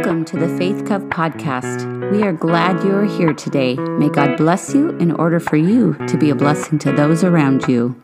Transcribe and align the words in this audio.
Welcome 0.00 0.24
to 0.24 0.38
the 0.38 0.56
Faith 0.56 0.86
Cove 0.86 1.02
podcast. 1.10 2.10
We 2.10 2.22
are 2.22 2.32
glad 2.32 2.82
you 2.82 2.94
are 2.94 3.04
here 3.04 3.34
today. 3.34 3.74
May 3.74 4.08
God 4.08 4.38
bless 4.38 4.72
you 4.72 4.96
in 4.96 5.12
order 5.12 5.38
for 5.38 5.58
you 5.58 5.92
to 6.06 6.16
be 6.16 6.30
a 6.30 6.34
blessing 6.34 6.78
to 6.78 6.92
those 6.92 7.22
around 7.22 7.68
you. 7.68 7.94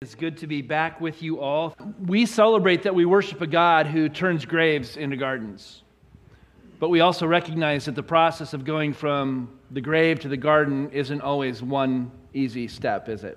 It's 0.00 0.14
good 0.14 0.38
to 0.38 0.46
be 0.46 0.62
back 0.62 0.98
with 0.98 1.22
you 1.22 1.40
all. 1.40 1.76
We 2.06 2.24
celebrate 2.24 2.84
that 2.84 2.94
we 2.94 3.04
worship 3.04 3.42
a 3.42 3.46
God 3.46 3.86
who 3.86 4.08
turns 4.08 4.46
graves 4.46 4.96
into 4.96 5.18
gardens. 5.18 5.82
But 6.80 6.88
we 6.88 7.00
also 7.00 7.26
recognize 7.26 7.84
that 7.84 7.96
the 7.96 8.02
process 8.02 8.54
of 8.54 8.64
going 8.64 8.94
from 8.94 9.58
the 9.70 9.82
grave 9.82 10.20
to 10.20 10.28
the 10.28 10.38
garden 10.38 10.88
isn't 10.92 11.20
always 11.20 11.62
one 11.62 12.10
easy 12.32 12.66
step, 12.66 13.10
is 13.10 13.24
it? 13.24 13.36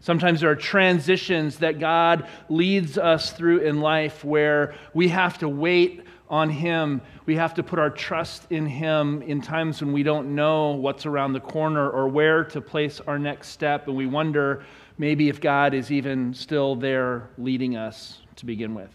Sometimes 0.00 0.40
there 0.40 0.50
are 0.50 0.56
transitions 0.56 1.58
that 1.58 1.80
God 1.80 2.28
leads 2.48 2.98
us 2.98 3.32
through 3.32 3.58
in 3.58 3.80
life 3.80 4.24
where 4.24 4.74
we 4.94 5.08
have 5.08 5.38
to 5.38 5.48
wait 5.48 6.02
on 6.30 6.50
Him. 6.50 7.00
We 7.26 7.36
have 7.36 7.54
to 7.54 7.62
put 7.62 7.78
our 7.78 7.90
trust 7.90 8.46
in 8.50 8.66
Him 8.66 9.22
in 9.22 9.40
times 9.40 9.80
when 9.80 9.92
we 9.92 10.02
don't 10.02 10.34
know 10.34 10.72
what's 10.72 11.06
around 11.06 11.32
the 11.32 11.40
corner 11.40 11.90
or 11.90 12.08
where 12.08 12.44
to 12.44 12.60
place 12.60 13.00
our 13.00 13.18
next 13.18 13.48
step. 13.48 13.88
And 13.88 13.96
we 13.96 14.06
wonder 14.06 14.64
maybe 14.98 15.28
if 15.28 15.40
God 15.40 15.74
is 15.74 15.90
even 15.90 16.32
still 16.34 16.76
there 16.76 17.30
leading 17.38 17.76
us 17.76 18.20
to 18.36 18.46
begin 18.46 18.74
with. 18.74 18.90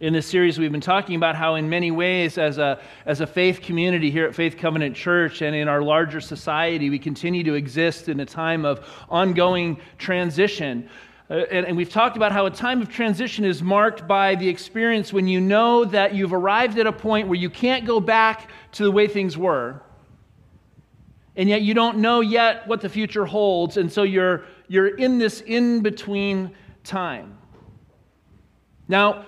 In 0.00 0.14
this 0.14 0.26
series, 0.26 0.58
we've 0.58 0.72
been 0.72 0.80
talking 0.80 1.14
about 1.14 1.36
how, 1.36 1.56
in 1.56 1.68
many 1.68 1.90
ways, 1.90 2.38
as 2.38 2.56
a, 2.56 2.80
as 3.04 3.20
a 3.20 3.26
faith 3.26 3.60
community 3.60 4.10
here 4.10 4.24
at 4.24 4.34
Faith 4.34 4.56
Covenant 4.56 4.96
Church 4.96 5.42
and 5.42 5.54
in 5.54 5.68
our 5.68 5.82
larger 5.82 6.22
society, 6.22 6.88
we 6.88 6.98
continue 6.98 7.44
to 7.44 7.52
exist 7.52 8.08
in 8.08 8.18
a 8.20 8.24
time 8.24 8.64
of 8.64 8.80
ongoing 9.10 9.78
transition. 9.98 10.88
Uh, 11.28 11.40
and, 11.50 11.66
and 11.66 11.76
we've 11.76 11.90
talked 11.90 12.16
about 12.16 12.32
how 12.32 12.46
a 12.46 12.50
time 12.50 12.80
of 12.80 12.88
transition 12.88 13.44
is 13.44 13.62
marked 13.62 14.08
by 14.08 14.34
the 14.36 14.48
experience 14.48 15.12
when 15.12 15.28
you 15.28 15.38
know 15.38 15.84
that 15.84 16.14
you've 16.14 16.32
arrived 16.32 16.78
at 16.78 16.86
a 16.86 16.92
point 16.92 17.28
where 17.28 17.38
you 17.38 17.50
can't 17.50 17.84
go 17.84 18.00
back 18.00 18.48
to 18.72 18.84
the 18.84 18.90
way 18.90 19.06
things 19.06 19.36
were. 19.36 19.82
And 21.36 21.46
yet 21.46 21.60
you 21.60 21.74
don't 21.74 21.98
know 21.98 22.22
yet 22.22 22.66
what 22.66 22.80
the 22.80 22.88
future 22.88 23.26
holds. 23.26 23.76
And 23.76 23.92
so 23.92 24.04
you're, 24.04 24.44
you're 24.66 24.96
in 24.96 25.18
this 25.18 25.42
in 25.42 25.82
between 25.82 26.52
time. 26.84 27.36
Now, 28.88 29.26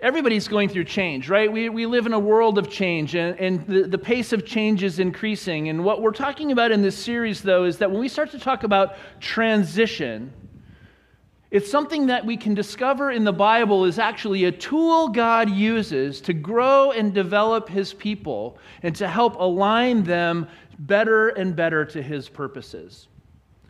everybody's 0.00 0.48
going 0.48 0.68
through 0.68 0.84
change, 0.84 1.28
right? 1.28 1.50
We, 1.50 1.68
we 1.68 1.86
live 1.86 2.06
in 2.06 2.12
a 2.12 2.18
world 2.18 2.58
of 2.58 2.70
change, 2.70 3.14
and, 3.14 3.38
and 3.38 3.66
the, 3.66 3.82
the 3.82 3.98
pace 3.98 4.32
of 4.32 4.46
change 4.46 4.82
is 4.82 4.98
increasing. 4.98 5.68
And 5.68 5.84
what 5.84 6.02
we're 6.02 6.12
talking 6.12 6.52
about 6.52 6.72
in 6.72 6.82
this 6.82 6.96
series, 6.96 7.42
though, 7.42 7.64
is 7.64 7.78
that 7.78 7.90
when 7.90 8.00
we 8.00 8.08
start 8.08 8.30
to 8.32 8.38
talk 8.38 8.64
about 8.64 8.96
transition, 9.20 10.32
it's 11.50 11.70
something 11.70 12.06
that 12.06 12.24
we 12.24 12.36
can 12.36 12.54
discover 12.54 13.10
in 13.10 13.24
the 13.24 13.32
Bible 13.32 13.84
is 13.84 13.98
actually 13.98 14.44
a 14.44 14.52
tool 14.52 15.08
God 15.08 15.50
uses 15.50 16.20
to 16.22 16.32
grow 16.32 16.92
and 16.92 17.12
develop 17.12 17.68
his 17.68 17.92
people 17.92 18.56
and 18.82 18.94
to 18.96 19.08
help 19.08 19.34
align 19.34 20.04
them 20.04 20.46
better 20.78 21.30
and 21.30 21.54
better 21.54 21.84
to 21.84 22.00
his 22.00 22.28
purposes. 22.28 23.08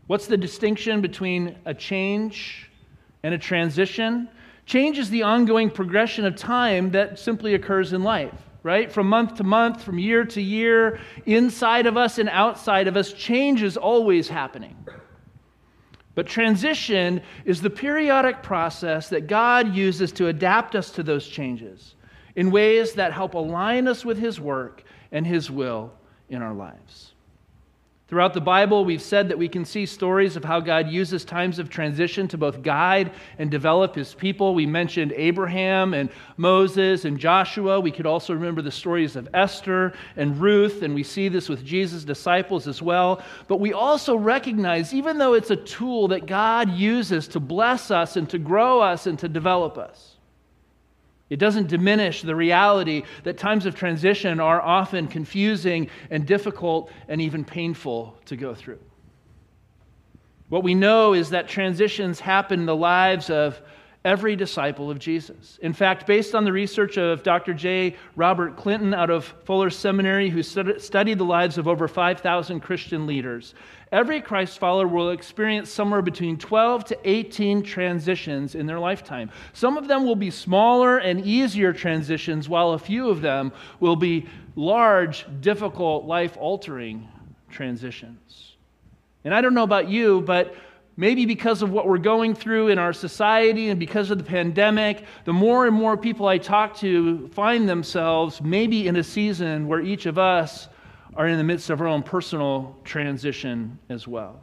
What's 0.07 0.27
the 0.27 0.37
distinction 0.37 1.01
between 1.01 1.57
a 1.65 1.73
change 1.73 2.71
and 3.23 3.33
a 3.33 3.39
transition? 3.39 4.29
Change 4.71 5.01
is 5.01 5.11
the 5.11 5.25
ongoing 5.25 5.69
progression 5.69 6.25
of 6.25 6.37
time 6.37 6.93
that 6.93 7.19
simply 7.19 7.55
occurs 7.55 7.93
in 7.93 8.05
life, 8.05 8.41
right? 8.63 8.93
From 8.93 9.09
month 9.09 9.35
to 9.39 9.43
month, 9.43 9.83
from 9.83 9.99
year 9.99 10.25
to 10.27 10.41
year, 10.41 11.01
inside 11.27 11.87
of 11.87 11.97
us 11.97 12.19
and 12.19 12.29
outside 12.29 12.87
of 12.87 12.97
us, 12.97 13.13
change 13.13 13.65
is 13.65 13.77
always 13.77 14.29
happening. 14.29 14.77
But 16.15 16.29
transition 16.29 17.21
is 17.45 17.61
the 17.61 17.69
periodic 17.69 18.45
process 18.45 19.09
that 19.09 19.27
God 19.27 19.75
uses 19.75 20.13
to 20.13 20.29
adapt 20.29 20.77
us 20.77 20.93
to 20.93 21.03
those 21.03 21.27
changes 21.27 21.97
in 22.37 22.53
ways 22.53 22.93
that 22.93 23.13
help 23.13 23.35
align 23.35 23.89
us 23.89 24.05
with 24.05 24.19
His 24.19 24.39
work 24.39 24.85
and 25.11 25.27
His 25.27 25.51
will 25.51 25.93
in 26.29 26.43
our 26.43 26.55
lives. 26.55 27.15
Throughout 28.11 28.35
the 28.35 28.41
Bible, 28.41 28.85
we've 28.85 29.01
said 29.01 29.29
that 29.29 29.39
we 29.39 29.49
can 29.49 29.65
see 29.65 29.87
stories 29.87 30.35
of 30.35 30.45
how 30.45 30.59
God 30.59 30.89
uses 30.89 31.25
times 31.25 31.61
of 31.61 31.71
transition 31.71 32.27
to 32.27 32.37
both 32.37 32.61
guide 32.61 33.13
and 33.39 33.49
develop 33.53 33.95
his 33.95 34.15
people. 34.15 34.53
We 34.53 34.67
mentioned 34.67 35.13
Abraham 35.13 35.95
and 35.95 36.11
Moses 36.37 37.05
and 37.05 37.21
Joshua. 37.21 37.79
We 37.79 37.93
could 37.93 38.07
also 38.07 38.35
remember 38.35 38.63
the 38.63 38.73
stories 38.73 39.15
of 39.15 39.29
Esther 39.33 39.93
and 40.17 40.41
Ruth, 40.41 40.83
and 40.83 40.93
we 40.93 41.05
see 41.05 41.29
this 41.29 41.49
with 41.49 41.65
Jesus' 41.65 42.03
disciples 42.03 42.67
as 42.67 42.83
well. 42.83 43.23
But 43.47 43.61
we 43.61 43.73
also 43.73 44.17
recognize, 44.17 44.93
even 44.93 45.17
though 45.17 45.35
it's 45.35 45.53
a 45.53 45.57
tool 45.57 46.09
that 46.09 46.27
God 46.27 46.69
uses 46.69 47.29
to 47.29 47.39
bless 47.39 47.93
us 47.93 48.17
and 48.17 48.29
to 48.31 48.39
grow 48.39 48.81
us 48.81 49.07
and 49.07 49.21
to 49.21 49.29
develop 49.29 49.79
us, 49.79 50.17
it 51.31 51.39
doesn't 51.39 51.69
diminish 51.69 52.23
the 52.23 52.35
reality 52.35 53.05
that 53.23 53.39
times 53.39 53.65
of 53.65 53.75
transition 53.75 54.41
are 54.41 54.61
often 54.61 55.07
confusing 55.09 55.89
and 56.11 56.27
difficult 56.27 56.91
and 57.09 57.21
even 57.21 57.45
painful 57.45 58.19
to 58.27 58.37
go 58.37 58.55
through. 58.55 58.81
What 60.49 60.65
we 60.65 60.75
know 60.75 61.15
is 61.15 61.31
that 61.31 61.49
transitions 61.49 62.19
happen 62.19 62.61
in 62.61 62.67
the 62.67 62.75
lives 62.77 63.31
of 63.31 63.63
every 64.05 64.35
disciple 64.35 64.91
of 64.91 64.99
Jesus. 64.99 65.59
In 65.63 65.73
fact, 65.73 66.07
based 66.07 66.35
on 66.35 66.45
the 66.45 66.53
research 66.53 66.97
of 66.97 67.23
Dr. 67.23 67.55
J. 67.55 67.97
Robert 68.17 68.57
Clinton 68.57 68.95
out 68.95 69.11
of 69.11 69.27
Fuller 69.45 69.71
Seminary, 69.71 70.31
who 70.31 70.43
studied 70.43 71.19
the 71.19 71.25
lives 71.25 71.59
of 71.59 71.69
over 71.69 71.87
5,000 71.87 72.61
Christian 72.61 73.07
leaders, 73.07 73.55
every 73.93 74.21
Christ 74.21 74.59
follower 74.59 74.87
will 74.87 75.11
experience 75.11 75.71
somewhere 75.71 76.03
between 76.03 76.37
12 76.37 76.85
to 76.87 76.99
18 77.05 77.63
transitions 77.63 78.55
in 78.55 78.67
their 78.67 78.79
lifetime. 78.79 79.31
Some 79.53 79.77
of 79.77 79.89
them 79.89 80.05
will 80.05 80.17
be 80.17 80.31
smaller 80.31 80.99
and 80.99 81.25
easier 81.25 81.73
transitions, 81.73 82.49
while 82.49 82.73
a 82.73 82.79
few 82.79 83.11
of 83.11 83.21
them 83.21 83.53
will 83.81 83.97
be 83.97 84.27
large, 84.57 85.27
difficult, 85.41 86.05
life 86.05 86.37
altering 86.37 87.09
transitions. 87.51 88.57
And 89.25 89.35
I 89.35 89.41
don't 89.41 89.55
know 89.55 89.65
about 89.65 89.89
you, 89.89 90.23
but 90.23 90.55
maybe 90.97 91.27
because 91.27 91.63
of 91.63 91.71
what 91.71 91.87
we're 91.87 91.99
going 91.99 92.35
through 92.35 92.69
in 92.69 92.79
our 92.79 92.93
society 92.93 93.69
and 93.71 93.81
because 93.81 94.11
of 94.11 94.19
the 94.19 94.25
pandemic, 94.25 95.05
the 95.25 95.33
more 95.33 95.67
and 95.67 95.75
more 95.75 95.97
people 95.97 96.27
I 96.27 96.39
talk 96.39 96.77
to 96.79 97.29
find 97.29 97.69
themselves 97.69 98.41
maybe 98.41 98.87
in 98.87 98.97
a 98.97 99.05
season 99.05 99.67
where 99.67 99.81
each 99.81 100.07
of 100.07 100.19
us 100.19 100.69
are 101.15 101.27
in 101.27 101.39
the 101.39 101.45
midst 101.45 101.71
of 101.71 101.81
our 101.81 101.87
own 101.87 102.03
personal 102.03 102.77
transition 102.85 103.79
as 103.89 104.07
well. 104.07 104.41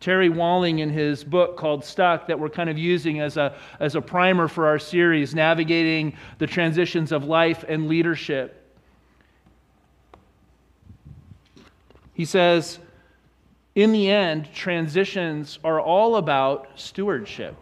Terry 0.00 0.28
Walling, 0.28 0.80
in 0.80 0.90
his 0.90 1.24
book 1.24 1.56
called 1.56 1.84
Stuck, 1.84 2.26
that 2.26 2.38
we're 2.38 2.50
kind 2.50 2.68
of 2.68 2.76
using 2.76 3.20
as 3.20 3.36
a, 3.36 3.56
as 3.80 3.94
a 3.94 4.02
primer 4.02 4.48
for 4.48 4.66
our 4.66 4.78
series, 4.78 5.34
Navigating 5.34 6.14
the 6.38 6.46
Transitions 6.46 7.10
of 7.10 7.24
Life 7.24 7.64
and 7.66 7.88
Leadership, 7.88 8.60
he 12.14 12.24
says, 12.24 12.78
in 13.74 13.92
the 13.92 14.08
end, 14.08 14.48
transitions 14.54 15.58
are 15.64 15.80
all 15.80 16.16
about 16.16 16.68
stewardship. 16.76 17.56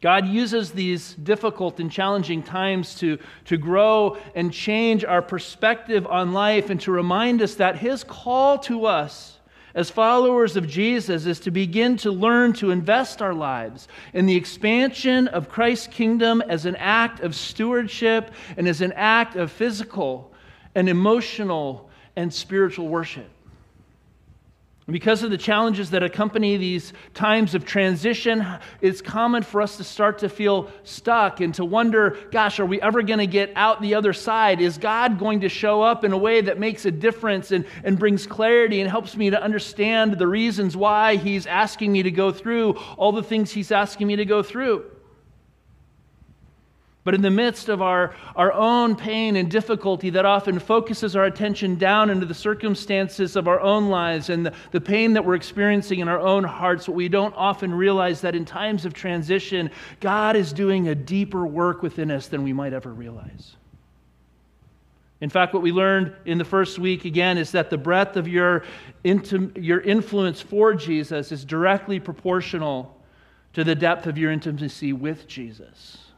God 0.00 0.26
uses 0.26 0.70
these 0.70 1.14
difficult 1.14 1.78
and 1.78 1.90
challenging 1.90 2.42
times 2.42 2.94
to, 2.96 3.18
to 3.44 3.58
grow 3.58 4.16
and 4.34 4.52
change 4.52 5.04
our 5.04 5.20
perspective 5.20 6.06
on 6.06 6.32
life 6.32 6.70
and 6.70 6.80
to 6.82 6.90
remind 6.90 7.42
us 7.42 7.56
that 7.56 7.76
His 7.76 8.02
call 8.02 8.58
to 8.60 8.86
us 8.86 9.38
as 9.74 9.90
followers 9.90 10.56
of 10.56 10.66
Jesus 10.66 11.26
is 11.26 11.38
to 11.40 11.50
begin 11.50 11.96
to 11.98 12.10
learn 12.10 12.54
to 12.54 12.70
invest 12.70 13.22
our 13.22 13.34
lives 13.34 13.88
in 14.14 14.26
the 14.26 14.36
expansion 14.36 15.28
of 15.28 15.48
Christ's 15.48 15.86
kingdom 15.86 16.42
as 16.48 16.66
an 16.66 16.76
act 16.76 17.20
of 17.20 17.34
stewardship 17.34 18.32
and 18.56 18.66
as 18.66 18.80
an 18.80 18.92
act 18.92 19.36
of 19.36 19.52
physical 19.52 20.32
and 20.74 20.88
emotional 20.88 21.90
and 22.16 22.32
spiritual 22.32 22.88
worship. 22.88 23.28
Because 24.90 25.22
of 25.22 25.30
the 25.30 25.38
challenges 25.38 25.90
that 25.90 26.02
accompany 26.02 26.56
these 26.56 26.92
times 27.14 27.54
of 27.54 27.64
transition, 27.64 28.46
it's 28.80 29.00
common 29.00 29.42
for 29.42 29.62
us 29.62 29.76
to 29.76 29.84
start 29.84 30.18
to 30.18 30.28
feel 30.28 30.70
stuck 30.84 31.40
and 31.40 31.54
to 31.54 31.64
wonder, 31.64 32.18
gosh, 32.30 32.58
are 32.58 32.66
we 32.66 32.80
ever 32.80 33.02
going 33.02 33.18
to 33.18 33.26
get 33.26 33.52
out 33.56 33.80
the 33.80 33.94
other 33.94 34.12
side? 34.12 34.60
Is 34.60 34.78
God 34.78 35.18
going 35.18 35.40
to 35.40 35.48
show 35.48 35.82
up 35.82 36.04
in 36.04 36.12
a 36.12 36.18
way 36.18 36.40
that 36.40 36.58
makes 36.58 36.84
a 36.86 36.90
difference 36.90 37.52
and, 37.52 37.64
and 37.84 37.98
brings 37.98 38.26
clarity 38.26 38.80
and 38.80 38.90
helps 38.90 39.16
me 39.16 39.30
to 39.30 39.40
understand 39.40 40.18
the 40.18 40.26
reasons 40.26 40.76
why 40.76 41.16
He's 41.16 41.46
asking 41.46 41.92
me 41.92 42.02
to 42.02 42.10
go 42.10 42.32
through 42.32 42.72
all 42.96 43.12
the 43.12 43.22
things 43.22 43.52
He's 43.52 43.70
asking 43.70 44.06
me 44.06 44.16
to 44.16 44.24
go 44.24 44.42
through? 44.42 44.89
But 47.02 47.14
in 47.14 47.22
the 47.22 47.30
midst 47.30 47.70
of 47.70 47.80
our, 47.80 48.14
our 48.36 48.52
own 48.52 48.94
pain 48.94 49.36
and 49.36 49.50
difficulty 49.50 50.10
that 50.10 50.26
often 50.26 50.58
focuses 50.58 51.16
our 51.16 51.24
attention 51.24 51.76
down 51.76 52.10
into 52.10 52.26
the 52.26 52.34
circumstances 52.34 53.36
of 53.36 53.48
our 53.48 53.58
own 53.58 53.88
lives 53.88 54.28
and 54.28 54.44
the, 54.44 54.52
the 54.70 54.82
pain 54.82 55.14
that 55.14 55.24
we're 55.24 55.34
experiencing 55.34 56.00
in 56.00 56.08
our 56.08 56.20
own 56.20 56.44
hearts, 56.44 56.88
we 56.88 57.08
don't 57.08 57.34
often 57.36 57.72
realize 57.72 58.20
that 58.20 58.34
in 58.34 58.44
times 58.44 58.84
of 58.84 58.92
transition, 58.92 59.70
God 60.00 60.36
is 60.36 60.52
doing 60.52 60.88
a 60.88 60.94
deeper 60.94 61.46
work 61.46 61.82
within 61.82 62.10
us 62.10 62.26
than 62.26 62.42
we 62.42 62.52
might 62.52 62.74
ever 62.74 62.92
realize. 62.92 63.56
In 65.22 65.30
fact, 65.30 65.54
what 65.54 65.62
we 65.62 65.72
learned 65.72 66.14
in 66.26 66.36
the 66.36 66.44
first 66.44 66.78
week 66.78 67.06
again 67.06 67.38
is 67.38 67.52
that 67.52 67.70
the 67.70 67.78
breadth 67.78 68.16
of 68.16 68.28
your, 68.28 68.64
your 69.02 69.80
influence 69.80 70.40
for 70.42 70.74
Jesus 70.74 71.32
is 71.32 71.46
directly 71.46 71.98
proportional 71.98 72.98
to 73.54 73.64
the 73.64 73.74
depth 73.74 74.06
of 74.06 74.18
your 74.18 74.30
intimacy 74.30 74.92
with 74.92 75.26
Jesus. 75.26 76.09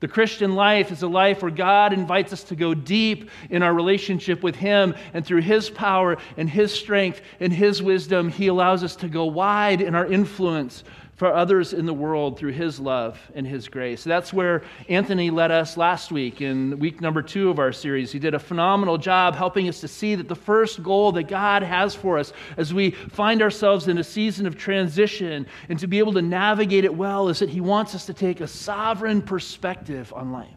The 0.00 0.08
Christian 0.08 0.54
life 0.54 0.92
is 0.92 1.02
a 1.02 1.08
life 1.08 1.40
where 1.40 1.50
God 1.50 1.92
invites 1.92 2.32
us 2.32 2.44
to 2.44 2.56
go 2.56 2.74
deep 2.74 3.30
in 3.48 3.62
our 3.62 3.72
relationship 3.72 4.42
with 4.42 4.56
Him, 4.56 4.94
and 5.14 5.24
through 5.24 5.40
His 5.40 5.70
power 5.70 6.18
and 6.36 6.50
His 6.50 6.72
strength 6.72 7.22
and 7.40 7.52
His 7.52 7.82
wisdom, 7.82 8.28
He 8.28 8.48
allows 8.48 8.84
us 8.84 8.96
to 8.96 9.08
go 9.08 9.24
wide 9.24 9.80
in 9.80 9.94
our 9.94 10.06
influence 10.06 10.84
for 11.16 11.32
others 11.32 11.72
in 11.72 11.86
the 11.86 11.94
world 11.94 12.38
through 12.38 12.52
his 12.52 12.78
love 12.78 13.18
and 13.34 13.46
his 13.46 13.68
grace. 13.68 14.04
That's 14.04 14.32
where 14.32 14.62
Anthony 14.88 15.30
led 15.30 15.50
us 15.50 15.76
last 15.76 16.12
week 16.12 16.42
in 16.42 16.78
week 16.78 17.00
number 17.00 17.22
two 17.22 17.48
of 17.48 17.58
our 17.58 17.72
series. 17.72 18.12
He 18.12 18.18
did 18.18 18.34
a 18.34 18.38
phenomenal 18.38 18.98
job 18.98 19.34
helping 19.34 19.68
us 19.68 19.80
to 19.80 19.88
see 19.88 20.14
that 20.14 20.28
the 20.28 20.34
first 20.34 20.82
goal 20.82 21.12
that 21.12 21.24
God 21.24 21.62
has 21.62 21.94
for 21.94 22.18
us 22.18 22.32
as 22.58 22.72
we 22.72 22.90
find 22.90 23.40
ourselves 23.40 23.88
in 23.88 23.96
a 23.98 24.04
season 24.04 24.46
of 24.46 24.56
transition 24.56 25.46
and 25.68 25.78
to 25.78 25.86
be 25.86 25.98
able 25.98 26.12
to 26.12 26.22
navigate 26.22 26.84
it 26.84 26.94
well 26.94 27.28
is 27.28 27.38
that 27.38 27.48
he 27.48 27.60
wants 27.60 27.94
us 27.94 28.06
to 28.06 28.14
take 28.14 28.40
a 28.40 28.46
sovereign 28.46 29.22
perspective 29.22 30.12
on 30.14 30.32
life 30.32 30.55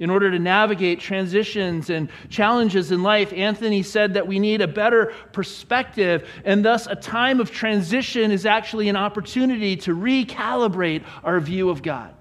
in 0.00 0.10
order 0.10 0.30
to 0.30 0.38
navigate 0.38 0.98
transitions 0.98 1.88
and 1.88 2.08
challenges 2.28 2.90
in 2.90 3.02
life, 3.02 3.32
Anthony 3.32 3.82
said 3.82 4.14
that 4.14 4.26
we 4.26 4.40
need 4.40 4.60
a 4.60 4.66
better 4.66 5.12
perspective, 5.32 6.28
and 6.44 6.64
thus 6.64 6.88
a 6.88 6.96
time 6.96 7.40
of 7.40 7.52
transition 7.52 8.32
is 8.32 8.44
actually 8.44 8.88
an 8.88 8.96
opportunity 8.96 9.76
to 9.76 9.94
recalibrate 9.94 11.04
our 11.22 11.38
view 11.38 11.70
of 11.70 11.82
God. 11.82 12.12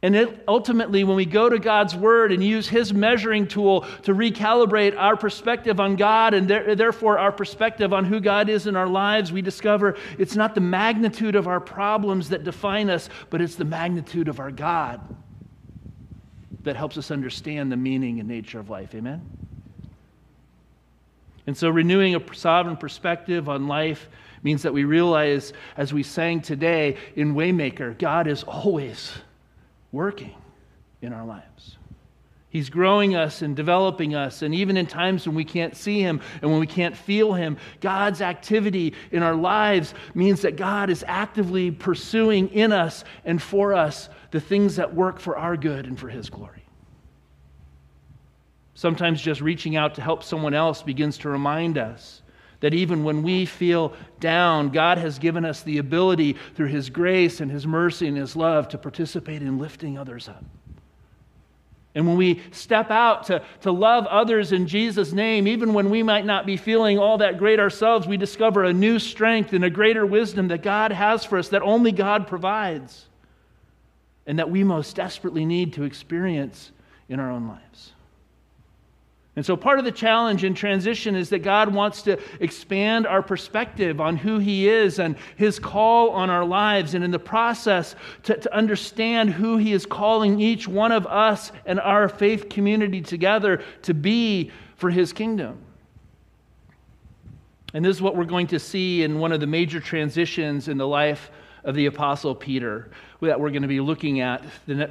And 0.00 0.14
it, 0.14 0.44
ultimately, 0.46 1.02
when 1.04 1.16
we 1.16 1.26
go 1.26 1.48
to 1.48 1.58
God's 1.58 1.94
Word 1.94 2.32
and 2.32 2.42
use 2.42 2.68
His 2.68 2.94
measuring 2.94 3.48
tool 3.48 3.82
to 4.04 4.14
recalibrate 4.14 4.96
our 4.96 5.16
perspective 5.16 5.80
on 5.80 5.96
God 5.96 6.34
and 6.34 6.48
there, 6.48 6.76
therefore 6.76 7.18
our 7.18 7.32
perspective 7.32 7.92
on 7.92 8.04
who 8.04 8.20
God 8.20 8.48
is 8.48 8.68
in 8.68 8.76
our 8.76 8.86
lives, 8.86 9.32
we 9.32 9.42
discover 9.42 9.96
it's 10.16 10.36
not 10.36 10.54
the 10.54 10.60
magnitude 10.60 11.34
of 11.34 11.48
our 11.48 11.60
problems 11.60 12.28
that 12.28 12.44
define 12.44 12.88
us, 12.88 13.10
but 13.28 13.42
it's 13.42 13.56
the 13.56 13.64
magnitude 13.64 14.28
of 14.28 14.38
our 14.38 14.52
God 14.52 15.00
that 16.64 16.76
helps 16.76 16.98
us 16.98 17.10
understand 17.10 17.70
the 17.70 17.76
meaning 17.76 18.20
and 18.20 18.28
nature 18.28 18.58
of 18.58 18.70
life. 18.70 18.94
Amen? 18.94 19.22
And 21.46 21.56
so, 21.56 21.70
renewing 21.70 22.14
a 22.14 22.34
sovereign 22.34 22.76
perspective 22.76 23.48
on 23.48 23.68
life 23.68 24.08
means 24.42 24.62
that 24.62 24.72
we 24.72 24.84
realize, 24.84 25.52
as 25.76 25.92
we 25.92 26.02
sang 26.02 26.40
today 26.40 26.96
in 27.16 27.34
Waymaker, 27.34 27.98
God 27.98 28.26
is 28.26 28.42
always 28.44 29.12
working 29.90 30.34
in 31.00 31.12
our 31.12 31.24
lives. 31.24 31.78
He's 32.50 32.70
growing 32.70 33.14
us 33.14 33.42
and 33.42 33.54
developing 33.54 34.14
us. 34.14 34.40
And 34.40 34.54
even 34.54 34.76
in 34.78 34.86
times 34.86 35.26
when 35.26 35.36
we 35.36 35.44
can't 35.44 35.76
see 35.76 36.00
Him 36.00 36.20
and 36.40 36.50
when 36.50 36.60
we 36.60 36.66
can't 36.66 36.96
feel 36.96 37.34
Him, 37.34 37.58
God's 37.80 38.22
activity 38.22 38.94
in 39.10 39.22
our 39.22 39.34
lives 39.34 39.92
means 40.14 40.42
that 40.42 40.56
God 40.56 40.88
is 40.88 41.04
actively 41.06 41.70
pursuing 41.70 42.48
in 42.48 42.72
us 42.72 43.04
and 43.24 43.40
for 43.40 43.74
us 43.74 44.08
the 44.30 44.40
things 44.40 44.76
that 44.76 44.94
work 44.94 45.18
for 45.18 45.36
our 45.36 45.56
good 45.56 45.86
and 45.86 45.98
for 45.98 46.08
His 46.08 46.28
glory. 46.30 46.64
Sometimes 48.74 49.20
just 49.20 49.40
reaching 49.40 49.76
out 49.76 49.96
to 49.96 50.02
help 50.02 50.22
someone 50.22 50.54
else 50.54 50.82
begins 50.82 51.18
to 51.18 51.28
remind 51.28 51.78
us 51.78 52.22
that 52.60 52.74
even 52.74 53.04
when 53.04 53.22
we 53.22 53.46
feel 53.46 53.92
down, 54.20 54.70
God 54.70 54.98
has 54.98 55.18
given 55.18 55.44
us 55.44 55.62
the 55.62 55.78
ability 55.78 56.36
through 56.54 56.68
His 56.68 56.90
grace 56.90 57.40
and 57.40 57.50
His 57.50 57.66
mercy 57.66 58.06
and 58.06 58.16
His 58.16 58.36
love 58.36 58.68
to 58.68 58.78
participate 58.78 59.42
in 59.42 59.58
lifting 59.58 59.98
others 59.98 60.28
up. 60.28 60.44
And 61.94 62.06
when 62.06 62.16
we 62.16 62.42
step 62.52 62.90
out 62.90 63.24
to, 63.24 63.42
to 63.62 63.72
love 63.72 64.06
others 64.06 64.52
in 64.52 64.68
Jesus' 64.68 65.12
name, 65.12 65.48
even 65.48 65.72
when 65.72 65.90
we 65.90 66.02
might 66.02 66.24
not 66.24 66.46
be 66.46 66.56
feeling 66.56 66.98
all 66.98 67.18
that 67.18 67.38
great 67.38 67.58
ourselves, 67.58 68.06
we 68.06 68.16
discover 68.16 68.64
a 68.64 68.72
new 68.72 68.98
strength 68.98 69.52
and 69.52 69.64
a 69.64 69.70
greater 69.70 70.06
wisdom 70.06 70.48
that 70.48 70.62
God 70.62 70.92
has 70.92 71.24
for 71.24 71.38
us 71.38 71.48
that 71.48 71.62
only 71.62 71.90
God 71.90 72.28
provides 72.28 73.06
and 74.28 74.38
that 74.38 74.50
we 74.50 74.62
most 74.62 74.94
desperately 74.94 75.46
need 75.46 75.72
to 75.72 75.82
experience 75.82 76.70
in 77.08 77.18
our 77.18 77.30
own 77.30 77.48
lives. 77.48 77.94
And 79.34 79.46
so, 79.46 79.56
part 79.56 79.78
of 79.78 79.84
the 79.84 79.92
challenge 79.92 80.44
in 80.44 80.52
transition 80.52 81.14
is 81.14 81.30
that 81.30 81.38
God 81.40 81.72
wants 81.72 82.02
to 82.02 82.18
expand 82.40 83.06
our 83.06 83.22
perspective 83.22 84.00
on 84.00 84.16
who 84.16 84.38
He 84.38 84.68
is 84.68 84.98
and 84.98 85.16
His 85.36 85.58
call 85.58 86.10
on 86.10 86.28
our 86.28 86.44
lives, 86.44 86.94
and 86.94 87.04
in 87.04 87.10
the 87.10 87.18
process, 87.18 87.94
to, 88.24 88.36
to, 88.36 88.54
understand 88.54 89.30
who 89.30 89.56
He 89.56 89.72
is 89.72 89.86
calling 89.86 90.40
each 90.40 90.68
one 90.68 90.92
of 90.92 91.06
us 91.06 91.50
and 91.64 91.80
our 91.80 92.08
faith 92.08 92.48
community 92.48 93.00
together 93.00 93.62
to 93.82 93.94
be 93.94 94.50
for 94.76 94.90
His 94.90 95.12
kingdom. 95.12 95.58
And 97.72 97.84
this 97.84 97.96
is 97.96 98.02
what 98.02 98.16
we're 98.16 98.24
going 98.24 98.48
to 98.48 98.58
see 98.58 99.04
in 99.04 99.20
one 99.20 99.32
of 99.32 99.40
the 99.40 99.46
major 99.46 99.78
transitions 99.78 100.68
in 100.68 100.78
the 100.78 100.86
life 100.86 101.30
of 101.64 101.74
the 101.74 101.86
Apostle 101.86 102.34
Peter 102.34 102.90
that 103.20 103.40
we're 103.40 103.50
going 103.50 103.62
to 103.62 103.68
be 103.68 103.80
looking 103.80 104.20
at 104.20 104.44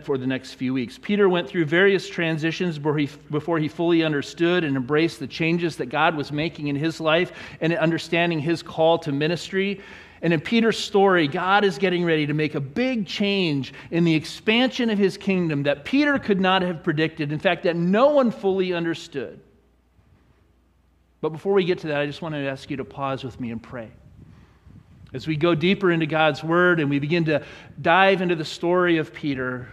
for 0.03 0.17
the 0.17 0.27
next 0.27 0.53
few 0.53 0.73
weeks. 0.73 0.99
Peter 1.01 1.29
went 1.29 1.47
through 1.47 1.65
various 1.65 2.09
transitions 2.09 2.77
before 2.77 3.57
he 3.59 3.67
fully 3.67 4.03
understood 4.03 4.63
and 4.63 4.75
embraced 4.75 5.19
the 5.19 5.27
changes 5.27 5.77
that 5.77 5.85
God 5.87 6.15
was 6.15 6.31
making 6.31 6.67
in 6.67 6.75
his 6.75 6.99
life 6.99 7.31
and 7.61 7.73
understanding 7.73 8.39
his 8.39 8.61
call 8.61 8.99
to 8.99 9.11
ministry. 9.11 9.81
And 10.21 10.33
in 10.33 10.41
Peter's 10.41 10.77
story, 10.79 11.27
God 11.27 11.63
is 11.63 11.77
getting 11.77 12.03
ready 12.03 12.25
to 12.25 12.33
make 12.33 12.55
a 12.55 12.59
big 12.59 13.05
change 13.05 13.73
in 13.91 14.03
the 14.03 14.15
expansion 14.15 14.89
of 14.89 14.97
his 14.97 15.15
kingdom 15.15 15.63
that 15.63 15.85
Peter 15.85 16.17
could 16.17 16.41
not 16.41 16.63
have 16.63 16.83
predicted. 16.83 17.31
In 17.31 17.39
fact, 17.39 17.63
that 17.63 17.75
no 17.75 18.09
one 18.09 18.31
fully 18.31 18.73
understood. 18.73 19.39
But 21.21 21.29
before 21.29 21.53
we 21.53 21.63
get 21.65 21.79
to 21.79 21.87
that, 21.87 22.01
I 22.01 22.05
just 22.07 22.21
wanted 22.21 22.43
to 22.43 22.49
ask 22.49 22.69
you 22.69 22.77
to 22.77 22.85
pause 22.85 23.23
with 23.23 23.39
me 23.39 23.51
and 23.51 23.61
pray. 23.61 23.91
As 25.17 25.25
we 25.25 25.35
go 25.35 25.55
deeper 25.55 25.91
into 25.91 26.05
God's 26.05 26.43
Word 26.43 26.79
and 26.79 26.91
we 26.91 26.99
begin 26.99 27.25
to 27.25 27.43
dive 27.81 28.21
into 28.21 28.35
the 28.35 28.45
story 28.45 28.99
of 28.99 29.11
Peter, 29.11 29.67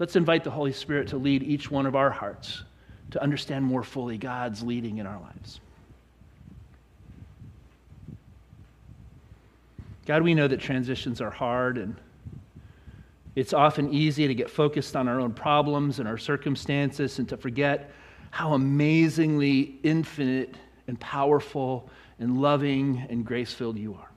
let's 0.00 0.16
invite 0.16 0.42
the 0.42 0.50
Holy 0.50 0.72
Spirit 0.72 1.06
to 1.10 1.16
lead 1.16 1.44
each 1.44 1.70
one 1.70 1.86
of 1.86 1.94
our 1.94 2.10
hearts 2.10 2.64
to 3.12 3.22
understand 3.22 3.64
more 3.64 3.84
fully 3.84 4.18
God's 4.18 4.64
leading 4.64 4.98
in 4.98 5.06
our 5.06 5.20
lives. 5.20 5.60
God, 10.06 10.22
we 10.22 10.34
know 10.34 10.48
that 10.48 10.58
transitions 10.58 11.20
are 11.20 11.30
hard 11.30 11.78
and 11.78 11.94
it's 13.36 13.52
often 13.52 13.94
easy 13.94 14.26
to 14.26 14.34
get 14.34 14.50
focused 14.50 14.96
on 14.96 15.06
our 15.06 15.20
own 15.20 15.32
problems 15.32 16.00
and 16.00 16.08
our 16.08 16.18
circumstances 16.18 17.20
and 17.20 17.28
to 17.28 17.36
forget 17.36 17.92
how 18.32 18.54
amazingly 18.54 19.78
infinite 19.84 20.56
and 20.88 20.98
powerful 20.98 21.88
and 22.18 22.42
loving 22.42 23.06
and 23.08 23.24
grace 23.24 23.54
filled 23.54 23.78
you 23.78 23.94
are. 23.94 24.09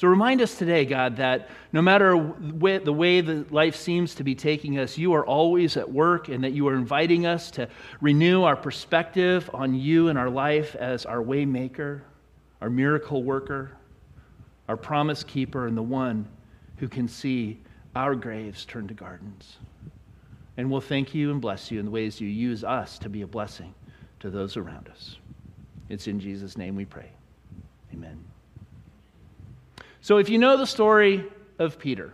So 0.00 0.08
remind 0.08 0.40
us 0.40 0.56
today, 0.56 0.86
God, 0.86 1.16
that 1.18 1.50
no 1.74 1.82
matter 1.82 2.12
the 2.40 2.90
way 2.90 3.20
that 3.20 3.52
life 3.52 3.76
seems 3.76 4.14
to 4.14 4.24
be 4.24 4.34
taking 4.34 4.78
us, 4.78 4.96
you 4.96 5.12
are 5.12 5.26
always 5.26 5.76
at 5.76 5.92
work 5.92 6.30
and 6.30 6.42
that 6.42 6.52
you 6.52 6.66
are 6.68 6.74
inviting 6.74 7.26
us 7.26 7.50
to 7.50 7.68
renew 8.00 8.44
our 8.44 8.56
perspective 8.56 9.50
on 9.52 9.74
you 9.74 10.08
and 10.08 10.18
our 10.18 10.30
life 10.30 10.74
as 10.74 11.04
our 11.04 11.18
waymaker, 11.18 12.00
our 12.62 12.70
miracle 12.70 13.22
worker, 13.22 13.72
our 14.68 14.76
promise 14.78 15.22
keeper, 15.22 15.66
and 15.66 15.76
the 15.76 15.82
one 15.82 16.26
who 16.78 16.88
can 16.88 17.06
see 17.06 17.60
our 17.94 18.14
graves 18.14 18.64
turn 18.64 18.88
to 18.88 18.94
gardens. 18.94 19.58
And 20.56 20.70
we'll 20.70 20.80
thank 20.80 21.14
you 21.14 21.30
and 21.30 21.42
bless 21.42 21.70
you 21.70 21.78
in 21.78 21.84
the 21.84 21.90
ways 21.90 22.18
you 22.18 22.28
use 22.30 22.64
us 22.64 22.98
to 23.00 23.10
be 23.10 23.20
a 23.20 23.26
blessing 23.26 23.74
to 24.20 24.30
those 24.30 24.56
around 24.56 24.88
us. 24.88 25.18
It's 25.90 26.06
in 26.06 26.18
Jesus' 26.20 26.56
name 26.56 26.74
we 26.74 26.86
pray. 26.86 27.10
Amen. 27.92 28.29
So, 30.02 30.18
if 30.18 30.28
you 30.28 30.38
know 30.38 30.56
the 30.56 30.66
story 30.66 31.24
of 31.58 31.78
Peter, 31.78 32.12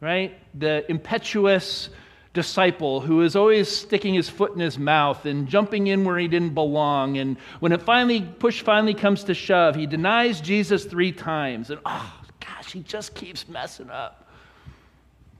right, 0.00 0.38
the 0.58 0.88
impetuous 0.90 1.88
disciple 2.34 3.00
who 3.00 3.22
is 3.22 3.34
always 3.34 3.68
sticking 3.68 4.14
his 4.14 4.28
foot 4.28 4.52
in 4.52 4.60
his 4.60 4.78
mouth 4.78 5.24
and 5.24 5.48
jumping 5.48 5.86
in 5.86 6.04
where 6.04 6.18
he 6.18 6.28
didn't 6.28 6.54
belong, 6.54 7.16
and 7.16 7.38
when 7.60 7.72
it 7.72 7.82
finally 7.82 8.22
push 8.22 8.62
finally 8.62 8.94
comes 8.94 9.24
to 9.24 9.34
shove, 9.34 9.74
he 9.74 9.86
denies 9.86 10.40
Jesus 10.40 10.84
three 10.84 11.12
times, 11.12 11.70
and 11.70 11.80
oh 11.86 12.20
gosh, 12.40 12.72
he 12.72 12.80
just 12.80 13.14
keeps 13.14 13.48
messing 13.48 13.90
up. 13.90 14.28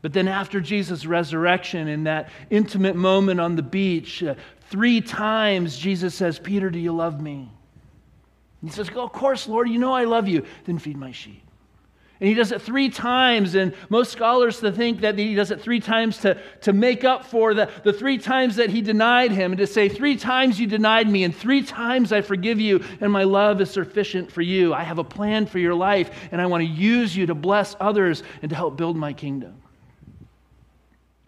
But 0.00 0.12
then 0.12 0.28
after 0.28 0.60
Jesus' 0.60 1.06
resurrection, 1.06 1.88
in 1.88 2.04
that 2.04 2.30
intimate 2.50 2.96
moment 2.96 3.40
on 3.40 3.56
the 3.56 3.62
beach, 3.62 4.22
uh, 4.22 4.36
three 4.70 5.00
times 5.00 5.76
Jesus 5.76 6.14
says, 6.14 6.38
Peter, 6.38 6.70
do 6.70 6.78
you 6.78 6.92
love 6.92 7.20
me? 7.20 7.50
He 8.62 8.70
says, 8.70 8.88
Of 8.88 9.12
course, 9.12 9.46
Lord, 9.46 9.68
you 9.68 9.78
know 9.78 9.92
I 9.92 10.04
love 10.04 10.28
you. 10.28 10.44
Then 10.64 10.78
feed 10.78 10.96
my 10.96 11.12
sheep. 11.12 11.42
And 12.20 12.28
he 12.28 12.34
does 12.34 12.50
it 12.50 12.60
three 12.60 12.88
times, 12.88 13.54
and 13.54 13.72
most 13.90 14.10
scholars 14.10 14.58
think 14.58 15.02
that 15.02 15.16
he 15.16 15.36
does 15.36 15.52
it 15.52 15.60
three 15.60 15.78
times 15.78 16.18
to, 16.18 16.36
to 16.62 16.72
make 16.72 17.04
up 17.04 17.24
for 17.24 17.54
the, 17.54 17.70
the 17.84 17.92
three 17.92 18.18
times 18.18 18.56
that 18.56 18.70
he 18.70 18.82
denied 18.82 19.30
him, 19.30 19.52
and 19.52 19.58
to 19.60 19.68
say, 19.68 19.88
Three 19.88 20.16
times 20.16 20.58
you 20.58 20.66
denied 20.66 21.08
me, 21.08 21.22
and 21.22 21.34
three 21.34 21.62
times 21.62 22.12
I 22.12 22.20
forgive 22.20 22.58
you, 22.58 22.82
and 23.00 23.12
my 23.12 23.22
love 23.22 23.60
is 23.60 23.70
sufficient 23.70 24.32
for 24.32 24.42
you. 24.42 24.74
I 24.74 24.82
have 24.82 24.98
a 24.98 25.04
plan 25.04 25.46
for 25.46 25.60
your 25.60 25.74
life, 25.74 26.10
and 26.32 26.40
I 26.40 26.46
want 26.46 26.62
to 26.62 26.68
use 26.68 27.16
you 27.16 27.26
to 27.26 27.36
bless 27.36 27.76
others 27.78 28.24
and 28.42 28.50
to 28.50 28.56
help 28.56 28.76
build 28.76 28.96
my 28.96 29.12
kingdom. 29.12 29.62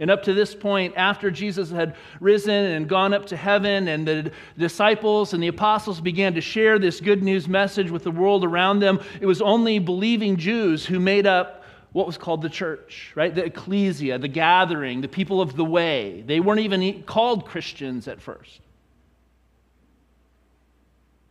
And 0.00 0.10
up 0.10 0.22
to 0.24 0.34
this 0.34 0.54
point, 0.54 0.94
after 0.96 1.30
Jesus 1.30 1.70
had 1.70 1.94
risen 2.20 2.54
and 2.54 2.88
gone 2.88 3.12
up 3.12 3.26
to 3.26 3.36
heaven, 3.36 3.86
and 3.86 4.08
the 4.08 4.32
disciples 4.58 5.34
and 5.34 5.42
the 5.42 5.48
apostles 5.48 6.00
began 6.00 6.34
to 6.34 6.40
share 6.40 6.78
this 6.78 7.00
good 7.00 7.22
news 7.22 7.46
message 7.46 7.90
with 7.90 8.02
the 8.02 8.10
world 8.10 8.42
around 8.42 8.80
them, 8.80 8.98
it 9.20 9.26
was 9.26 9.42
only 9.42 9.78
believing 9.78 10.38
Jews 10.38 10.86
who 10.86 10.98
made 10.98 11.26
up 11.26 11.64
what 11.92 12.06
was 12.06 12.16
called 12.16 12.40
the 12.40 12.48
church, 12.48 13.12
right? 13.14 13.34
The 13.34 13.44
ecclesia, 13.44 14.18
the 14.18 14.28
gathering, 14.28 15.02
the 15.02 15.08
people 15.08 15.42
of 15.42 15.54
the 15.56 15.64
way. 15.64 16.22
They 16.26 16.40
weren't 16.40 16.60
even 16.60 17.02
called 17.02 17.46
Christians 17.46 18.08
at 18.08 18.20
first. 18.20 18.60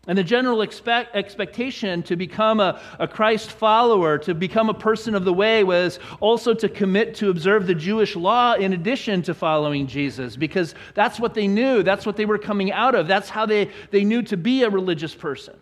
And 0.10 0.18
the 0.18 0.24
general 0.24 0.64
expect, 0.64 1.16
expectation 1.16 2.02
to 2.02 2.16
become 2.16 2.60
a, 2.60 2.82
a 2.98 3.08
Christ 3.08 3.52
follower, 3.52 4.18
to 4.18 4.34
become 4.34 4.68
a 4.68 4.74
person 4.74 5.14
of 5.14 5.24
the 5.24 5.32
way, 5.32 5.64
was 5.64 6.00
also 6.20 6.56
to 6.56 6.68
commit 6.68 7.14
to 7.18 7.30
observe 7.30 7.68
the 7.68 7.76
Jewish 7.76 8.16
law 8.16 8.56
in 8.56 8.74
addition 8.74 9.22
to 9.22 9.36
following 9.36 9.86
Jesus, 9.86 10.36
because 10.36 10.74
that's 10.96 11.20
what 11.20 11.36
they 11.36 11.48
knew. 11.48 11.84
That's 11.84 12.08
what 12.08 12.18
they 12.18 12.26
were 12.26 12.40
coming 12.40 12.72
out 12.72 12.96
of. 12.96 13.08
That's 13.08 13.30
how 13.30 13.46
they, 13.46 13.70
they 13.92 14.04
knew 14.04 14.24
to 14.24 14.36
be 14.36 14.64
a 14.64 14.70
religious 14.72 15.14
person. 15.14 15.56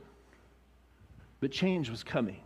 But 1.42 1.52
change 1.52 1.90
was 1.90 2.02
coming. 2.02 2.40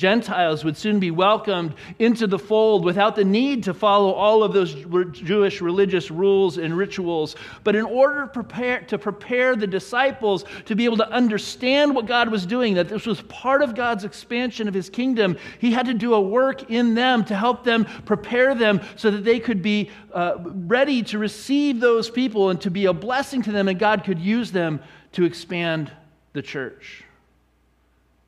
Gentiles 0.00 0.64
would 0.64 0.78
soon 0.78 0.98
be 0.98 1.10
welcomed 1.10 1.74
into 1.98 2.26
the 2.26 2.38
fold 2.38 2.86
without 2.86 3.14
the 3.14 3.22
need 3.22 3.62
to 3.64 3.74
follow 3.74 4.12
all 4.12 4.42
of 4.42 4.54
those 4.54 4.72
Jewish 5.12 5.60
religious 5.60 6.10
rules 6.10 6.56
and 6.56 6.74
rituals. 6.74 7.36
But 7.64 7.76
in 7.76 7.84
order 7.84 8.22
to 8.22 8.26
prepare, 8.28 8.80
to 8.80 8.96
prepare 8.96 9.56
the 9.56 9.66
disciples 9.66 10.46
to 10.64 10.74
be 10.74 10.86
able 10.86 10.96
to 10.96 11.10
understand 11.10 11.94
what 11.94 12.06
God 12.06 12.30
was 12.30 12.46
doing, 12.46 12.72
that 12.76 12.88
this 12.88 13.04
was 13.04 13.20
part 13.22 13.60
of 13.60 13.74
God's 13.74 14.04
expansion 14.04 14.68
of 14.68 14.72
his 14.72 14.88
kingdom, 14.88 15.36
he 15.58 15.70
had 15.70 15.84
to 15.84 15.92
do 15.92 16.14
a 16.14 16.20
work 16.20 16.70
in 16.70 16.94
them 16.94 17.22
to 17.26 17.36
help 17.36 17.62
them 17.62 17.84
prepare 18.06 18.54
them 18.54 18.80
so 18.96 19.10
that 19.10 19.22
they 19.22 19.38
could 19.38 19.60
be 19.60 19.90
uh, 20.14 20.36
ready 20.38 21.02
to 21.02 21.18
receive 21.18 21.78
those 21.78 22.08
people 22.08 22.48
and 22.48 22.58
to 22.62 22.70
be 22.70 22.86
a 22.86 22.94
blessing 22.94 23.42
to 23.42 23.52
them, 23.52 23.68
and 23.68 23.78
God 23.78 24.04
could 24.04 24.18
use 24.18 24.50
them 24.50 24.80
to 25.12 25.26
expand 25.26 25.92
the 26.32 26.40
church. 26.40 27.04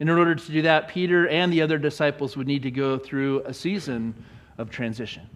And 0.02 0.10
in 0.10 0.18
order 0.18 0.34
to 0.34 0.50
do 0.50 0.62
that, 0.62 0.88
Peter 0.88 1.28
and 1.28 1.52
the 1.52 1.62
other 1.62 1.78
disciples 1.78 2.36
would 2.36 2.48
need 2.48 2.64
to 2.64 2.72
go 2.72 2.98
through 2.98 3.44
a 3.44 3.54
season 3.54 4.24
of 4.58 4.68
transition. 4.68 5.30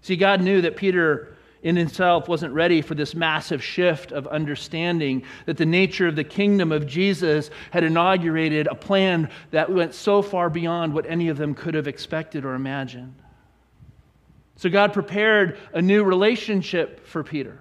See, 0.00 0.16
God 0.16 0.40
knew 0.40 0.62
that 0.62 0.76
Peter 0.76 1.36
in 1.62 1.76
himself 1.76 2.26
wasn't 2.26 2.54
ready 2.54 2.80
for 2.80 2.94
this 2.94 3.14
massive 3.14 3.62
shift 3.62 4.12
of 4.12 4.26
understanding 4.28 5.24
that 5.44 5.58
the 5.58 5.66
nature 5.66 6.08
of 6.08 6.16
the 6.16 6.24
kingdom 6.24 6.72
of 6.72 6.86
Jesus 6.86 7.50
had 7.70 7.84
inaugurated 7.84 8.66
a 8.66 8.74
plan 8.74 9.28
that 9.50 9.70
went 9.70 9.92
so 9.92 10.22
far 10.22 10.48
beyond 10.48 10.94
what 10.94 11.04
any 11.04 11.28
of 11.28 11.36
them 11.36 11.54
could 11.54 11.74
have 11.74 11.86
expected 11.86 12.46
or 12.46 12.54
imagined. 12.54 13.14
So 14.56 14.70
God 14.70 14.94
prepared 14.94 15.58
a 15.74 15.82
new 15.82 16.02
relationship 16.02 17.06
for 17.06 17.22
Peter 17.22 17.60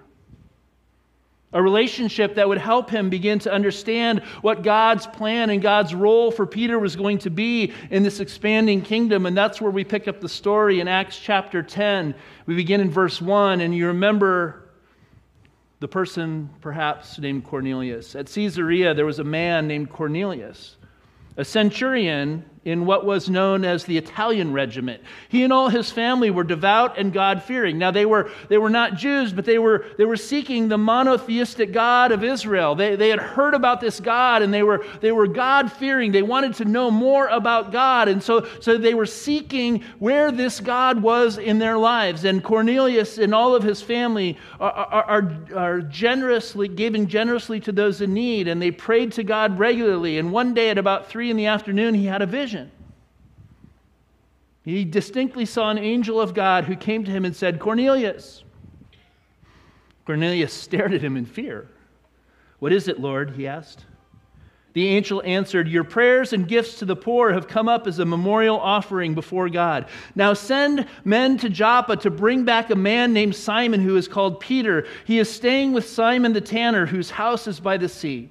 a 1.53 1.61
relationship 1.61 2.35
that 2.35 2.49
would 2.49 2.57
help 2.57 2.89
him 2.89 3.09
begin 3.09 3.39
to 3.39 3.51
understand 3.51 4.19
what 4.41 4.63
God's 4.63 5.07
plan 5.07 5.49
and 5.49 5.61
God's 5.61 5.93
role 5.93 6.31
for 6.31 6.45
Peter 6.45 6.79
was 6.79 6.95
going 6.95 7.19
to 7.19 7.29
be 7.29 7.71
in 7.91 8.03
this 8.03 8.19
expanding 8.19 8.81
kingdom. 8.81 9.25
And 9.25 9.37
that's 9.37 9.61
where 9.61 9.71
we 9.71 9.83
pick 9.83 10.07
up 10.07 10.19
the 10.19 10.29
story 10.29 10.79
in 10.79 10.87
Acts 10.87 11.17
chapter 11.17 11.61
10. 11.61 12.15
We 12.45 12.55
begin 12.55 12.81
in 12.81 12.89
verse 12.89 13.21
1, 13.21 13.61
and 13.61 13.75
you 13.75 13.87
remember 13.87 14.69
the 15.79 15.87
person 15.87 16.49
perhaps 16.61 17.19
named 17.19 17.43
Cornelius. 17.43 18.15
At 18.15 18.27
Caesarea, 18.27 18.93
there 18.93 19.05
was 19.05 19.19
a 19.19 19.23
man 19.23 19.67
named 19.67 19.89
Cornelius, 19.89 20.77
a 21.37 21.45
centurion 21.45 22.45
in 22.65 22.85
what 22.85 23.05
was 23.05 23.29
known 23.29 23.65
as 23.65 23.83
the 23.83 23.97
Italian 23.97 24.53
regiment. 24.53 25.01
He 25.27 25.43
and 25.43 25.51
all 25.51 25.67
his 25.67 25.91
family 25.91 26.31
were 26.31 26.45
devout 26.45 26.97
and 26.97 27.11
God 27.11 27.43
fearing. 27.43 27.77
Now, 27.77 27.91
they 27.91 28.05
were, 28.05 28.31
they 28.47 28.57
were 28.57 28.69
not 28.69 28.95
Jews, 28.95 29.33
but 29.33 29.43
they 29.43 29.59
were, 29.59 29.85
they 29.97 30.05
were 30.05 30.15
seeking 30.15 30.69
the 30.69 30.77
monotheistic 30.77 31.73
God 31.73 32.13
of 32.13 32.23
Israel. 32.23 32.75
They, 32.75 32.95
they 32.95 33.09
had 33.09 33.19
heard 33.19 33.53
about 33.53 33.81
this 33.81 33.99
God 33.99 34.41
and 34.41 34.53
they 34.53 34.63
were, 34.63 34.85
they 35.01 35.11
were 35.11 35.27
God 35.27 35.71
fearing. 35.73 36.13
They 36.13 36.21
wanted 36.21 36.55
to 36.55 36.65
know 36.65 36.89
more 36.89 37.27
about 37.27 37.73
God. 37.73 38.07
And 38.07 38.23
so, 38.23 38.47
so 38.61 38.77
they 38.77 38.93
were 38.93 39.05
seeking 39.05 39.83
where 39.99 40.31
this 40.31 40.61
God 40.61 41.01
was 41.01 41.37
in 41.37 41.59
their 41.59 41.77
lives. 41.77 42.23
And 42.23 42.41
Cornelius 42.41 43.17
and 43.17 43.35
all 43.35 43.55
of 43.55 43.63
his 43.63 43.81
family 43.81 44.37
are, 44.61 44.71
are, 44.71 45.37
are, 45.53 45.81
generously, 45.81 46.69
giving 46.69 47.07
generously 47.07 47.59
to 47.59 47.73
those 47.73 47.99
in 47.99 48.13
need. 48.13 48.47
And 48.47 48.61
they 48.61 48.71
prayed 48.71 49.11
to 49.13 49.23
God 49.23 49.59
regularly. 49.59 50.17
And 50.17 50.31
one 50.31 50.53
day 50.53 50.69
at 50.69 50.77
about 50.77 51.09
three 51.09 51.29
in 51.29 51.35
the 51.35 51.47
afternoon, 51.47 51.93
he 51.93 52.05
had 52.05 52.21
a 52.21 52.25
vision. 52.25 52.52
He 54.63 54.85
distinctly 54.85 55.45
saw 55.45 55.69
an 55.69 55.77
angel 55.77 56.21
of 56.21 56.33
God 56.33 56.65
who 56.65 56.75
came 56.75 57.03
to 57.03 57.11
him 57.11 57.25
and 57.25 57.35
said, 57.35 57.59
Cornelius. 57.59 58.43
Cornelius 60.05 60.53
stared 60.53 60.93
at 60.93 61.01
him 61.01 61.17
in 61.17 61.25
fear. 61.25 61.67
What 62.59 62.71
is 62.71 62.87
it, 62.87 62.99
Lord? 62.99 63.31
he 63.31 63.45
asked. 63.45 63.85
The 64.73 64.87
angel 64.87 65.21
answered, 65.23 65.67
Your 65.67 65.83
prayers 65.83 66.33
and 66.33 66.47
gifts 66.47 66.79
to 66.79 66.85
the 66.85 66.95
poor 66.95 67.31
have 67.31 67.47
come 67.47 67.69
up 67.69 67.85
as 67.85 67.99
a 67.99 68.05
memorial 68.05 68.59
offering 68.59 69.13
before 69.13 69.49
God. 69.49 69.87
Now 70.15 70.33
send 70.33 70.87
men 71.03 71.37
to 71.39 71.49
Joppa 71.49 71.97
to 71.97 72.09
bring 72.09 72.43
back 72.43 72.71
a 72.71 72.75
man 72.75 73.13
named 73.13 73.35
Simon 73.35 73.81
who 73.81 73.95
is 73.97 74.07
called 74.07 74.39
Peter. 74.39 74.87
He 75.05 75.19
is 75.19 75.29
staying 75.29 75.73
with 75.73 75.87
Simon 75.87 76.33
the 76.33 76.41
tanner, 76.41 76.87
whose 76.87 77.11
house 77.11 77.47
is 77.47 77.59
by 77.59 77.77
the 77.77 77.89
sea. 77.89 78.29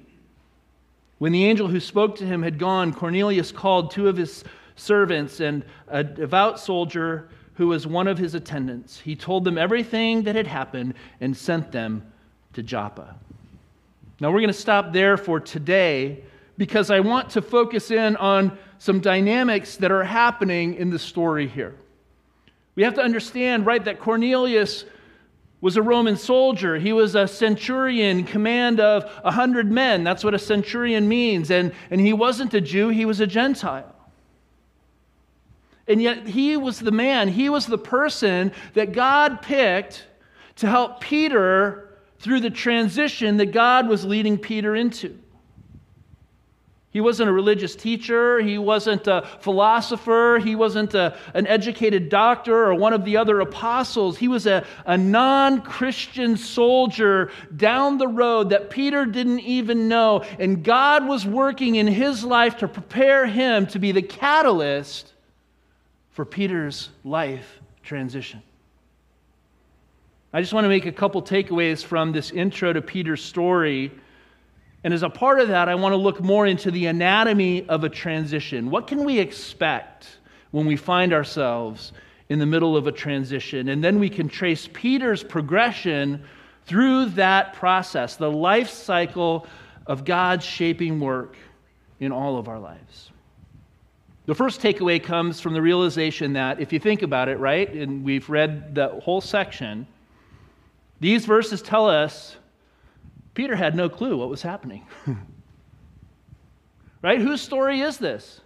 When 1.17 1.31
the 1.31 1.45
angel 1.45 1.69
who 1.69 1.79
spoke 1.79 2.17
to 2.17 2.25
him 2.25 2.43
had 2.43 2.59
gone, 2.59 2.93
Cornelius 2.93 3.53
called 3.53 3.91
two 3.91 4.09
of 4.09 4.17
his 4.17 4.43
servants 4.75 5.39
and 5.39 5.63
a 5.87 6.03
devout 6.03 6.59
soldier 6.59 7.29
who 7.55 7.67
was 7.67 7.85
one 7.85 8.07
of 8.07 8.17
his 8.17 8.33
attendants. 8.33 8.99
He 8.99 9.15
told 9.15 9.43
them 9.43 9.57
everything 9.57 10.23
that 10.23 10.35
had 10.35 10.47
happened 10.47 10.95
and 11.21 11.35
sent 11.35 11.71
them 11.71 12.11
to 12.53 12.63
Joppa. 12.63 13.15
Now 14.19 14.31
we're 14.31 14.39
going 14.39 14.47
to 14.47 14.53
stop 14.53 14.93
there 14.93 15.17
for 15.17 15.39
today 15.39 16.23
because 16.57 16.89
I 16.89 16.99
want 16.99 17.31
to 17.31 17.41
focus 17.41 17.91
in 17.91 18.15
on 18.15 18.57
some 18.79 18.99
dynamics 18.99 19.77
that 19.77 19.91
are 19.91 20.03
happening 20.03 20.75
in 20.75 20.89
the 20.89 20.99
story 20.99 21.47
here. 21.47 21.75
We 22.75 22.83
have 22.83 22.95
to 22.95 23.01
understand, 23.01 23.65
right, 23.65 23.83
that 23.85 23.99
Cornelius 23.99 24.85
was 25.61 25.77
a 25.77 25.81
Roman 25.81 26.17
soldier. 26.17 26.77
He 26.77 26.91
was 26.91 27.15
a 27.15 27.27
centurion, 27.27 28.25
command 28.25 28.79
of 28.79 29.09
a 29.23 29.31
hundred 29.31 29.71
men. 29.71 30.03
That's 30.03 30.23
what 30.23 30.33
a 30.33 30.39
centurion 30.39 31.07
means. 31.07 31.51
And, 31.51 31.71
and 31.89 32.01
he 32.01 32.11
wasn't 32.13 32.53
a 32.53 32.61
Jew, 32.61 32.89
he 32.89 33.05
was 33.05 33.19
a 33.19 33.27
Gentile. 33.27 33.92
And 35.87 36.01
yet, 36.01 36.27
he 36.27 36.55
was 36.55 36.79
the 36.79 36.91
man, 36.91 37.27
he 37.27 37.49
was 37.49 37.65
the 37.65 37.77
person 37.77 38.51
that 38.73 38.93
God 38.93 39.41
picked 39.41 40.05
to 40.57 40.67
help 40.67 41.01
Peter 41.01 41.97
through 42.19 42.39
the 42.39 42.49
transition 42.49 43.37
that 43.37 43.47
God 43.47 43.87
was 43.87 44.05
leading 44.05 44.37
Peter 44.37 44.75
into. 44.75 45.19
He 46.93 47.01
wasn't 47.01 47.27
a 47.27 47.33
religious 47.33 47.75
teacher. 47.75 48.39
He 48.39 48.59
wasn't 48.59 49.07
a 49.07 49.27
philosopher. 49.39 50.39
He 50.41 50.55
wasn't 50.55 50.93
a, 50.93 51.17
an 51.33 51.47
educated 51.47 52.07
doctor 52.07 52.65
or 52.65 52.75
one 52.75 52.93
of 52.93 53.03
the 53.03 53.17
other 53.17 53.39
apostles. 53.39 54.15
He 54.15 54.27
was 54.27 54.45
a, 54.45 54.63
a 54.85 54.95
non 54.95 55.63
Christian 55.63 56.37
soldier 56.37 57.31
down 57.57 57.97
the 57.97 58.07
road 58.07 58.51
that 58.51 58.69
Peter 58.69 59.07
didn't 59.07 59.39
even 59.39 59.87
know. 59.87 60.23
And 60.37 60.63
God 60.63 61.07
was 61.07 61.25
working 61.25 61.75
in 61.75 61.87
his 61.87 62.23
life 62.23 62.57
to 62.57 62.67
prepare 62.67 63.25
him 63.25 63.65
to 63.67 63.79
be 63.79 63.91
the 63.91 64.03
catalyst 64.03 65.12
for 66.13 66.25
Peter's 66.25 66.89
life 67.03 67.59
transition. 67.83 68.41
I 70.31 70.41
just 70.41 70.53
want 70.53 70.65
to 70.65 70.69
make 70.69 70.85
a 70.85 70.91
couple 70.91 71.21
takeaways 71.21 71.83
from 71.83 72.11
this 72.11 72.31
intro 72.31 72.73
to 72.73 72.81
Peter's 72.81 73.23
story. 73.23 73.91
And 74.83 74.93
as 74.93 75.03
a 75.03 75.09
part 75.09 75.39
of 75.39 75.49
that, 75.49 75.69
I 75.69 75.75
want 75.75 75.93
to 75.93 75.97
look 75.97 76.21
more 76.21 76.47
into 76.47 76.71
the 76.71 76.87
anatomy 76.87 77.67
of 77.67 77.83
a 77.83 77.89
transition. 77.89 78.71
What 78.71 78.87
can 78.87 79.03
we 79.03 79.19
expect 79.19 80.07
when 80.51 80.65
we 80.65 80.75
find 80.75 81.13
ourselves 81.13 81.93
in 82.29 82.39
the 82.39 82.45
middle 82.45 82.75
of 82.75 82.87
a 82.87 82.91
transition? 82.91 83.69
And 83.69 83.83
then 83.83 83.99
we 83.99 84.09
can 84.09 84.27
trace 84.27 84.67
Peter's 84.73 85.23
progression 85.23 86.23
through 86.65 87.07
that 87.11 87.53
process, 87.53 88.15
the 88.15 88.31
life 88.31 88.69
cycle 88.69 89.45
of 89.85 90.05
God's 90.05 90.45
shaping 90.45 90.99
work 90.99 91.35
in 91.99 92.11
all 92.11 92.37
of 92.37 92.47
our 92.47 92.59
lives. 92.59 93.11
The 94.25 94.35
first 94.35 94.61
takeaway 94.61 95.03
comes 95.03 95.41
from 95.41 95.53
the 95.53 95.61
realization 95.61 96.33
that 96.33 96.61
if 96.61 96.71
you 96.71 96.79
think 96.79 97.01
about 97.01 97.27
it, 97.27 97.39
right, 97.39 97.71
and 97.73 98.03
we've 98.05 98.29
read 98.29 98.73
the 98.73 98.87
whole 99.03 99.19
section, 99.19 99.85
these 101.01 101.25
verses 101.25 101.61
tell 101.61 101.89
us 101.89 102.37
Peter 103.33 103.55
had 103.55 103.75
no 103.75 103.89
clue 103.89 104.15
what 104.17 104.29
was 104.29 104.41
happening. 104.41 104.87
right? 107.01 107.19
Whose 107.19 107.41
story 107.41 107.81
is 107.81 107.97
this? 107.97 108.39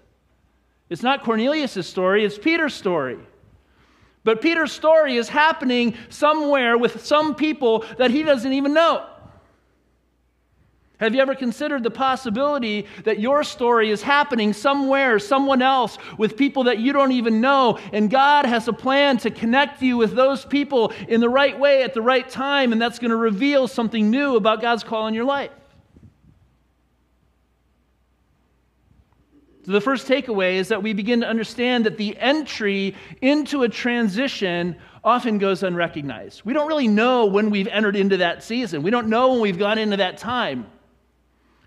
It's 0.89 1.03
not 1.03 1.23
Cornelius' 1.23 1.87
story, 1.87 2.25
it's 2.25 2.37
Peter's 2.37 2.73
story. 2.73 3.19
But 4.23 4.41
Peter's 4.41 4.71
story 4.71 5.15
is 5.15 5.29
happening 5.29 5.95
somewhere 6.09 6.77
with 6.77 7.05
some 7.05 7.35
people 7.35 7.85
that 7.97 8.11
he 8.11 8.23
doesn't 8.23 8.51
even 8.51 8.73
know. 8.73 9.05
Have 10.99 11.13
you 11.13 11.21
ever 11.21 11.35
considered 11.35 11.83
the 11.83 11.91
possibility 11.91 12.87
that 13.03 13.19
your 13.19 13.43
story 13.43 13.91
is 13.91 14.01
happening 14.01 14.51
somewhere, 14.51 15.19
someone 15.19 15.61
else, 15.61 15.99
with 16.17 16.35
people 16.35 16.63
that 16.63 16.79
you 16.79 16.91
don't 16.91 17.11
even 17.11 17.39
know, 17.39 17.77
and 17.93 18.09
God 18.09 18.45
has 18.45 18.67
a 18.67 18.73
plan 18.73 19.17
to 19.19 19.29
connect 19.29 19.81
you 19.83 19.95
with 19.95 20.15
those 20.15 20.43
people 20.43 20.91
in 21.07 21.21
the 21.21 21.29
right 21.29 21.57
way 21.57 21.83
at 21.83 21.93
the 21.93 22.01
right 22.01 22.27
time, 22.27 22.71
and 22.71 22.81
that's 22.81 22.97
going 22.97 23.11
to 23.11 23.17
reveal 23.17 23.67
something 23.67 24.09
new 24.09 24.37
about 24.37 24.59
God's 24.59 24.83
call 24.83 25.05
in 25.05 25.13
your 25.13 25.25
life? 25.25 25.51
So, 29.67 29.73
the 29.73 29.81
first 29.81 30.07
takeaway 30.07 30.55
is 30.55 30.69
that 30.69 30.81
we 30.81 30.93
begin 30.93 31.19
to 31.19 31.27
understand 31.27 31.85
that 31.85 31.97
the 31.97 32.17
entry 32.17 32.95
into 33.21 33.61
a 33.63 33.69
transition 33.69 34.77
often 35.03 35.37
goes 35.37 35.61
unrecognized. 35.61 36.43
We 36.43 36.53
don't 36.53 36.67
really 36.67 36.87
know 36.87 37.27
when 37.27 37.51
we've 37.51 37.67
entered 37.67 37.95
into 37.95 38.17
that 38.17 38.43
season, 38.43 38.81
we 38.81 38.89
don't 38.89 39.09
know 39.09 39.33
when 39.33 39.41
we've 39.41 39.59
gone 39.59 39.77
into 39.77 39.97
that 39.97 40.17
time. 40.17 40.65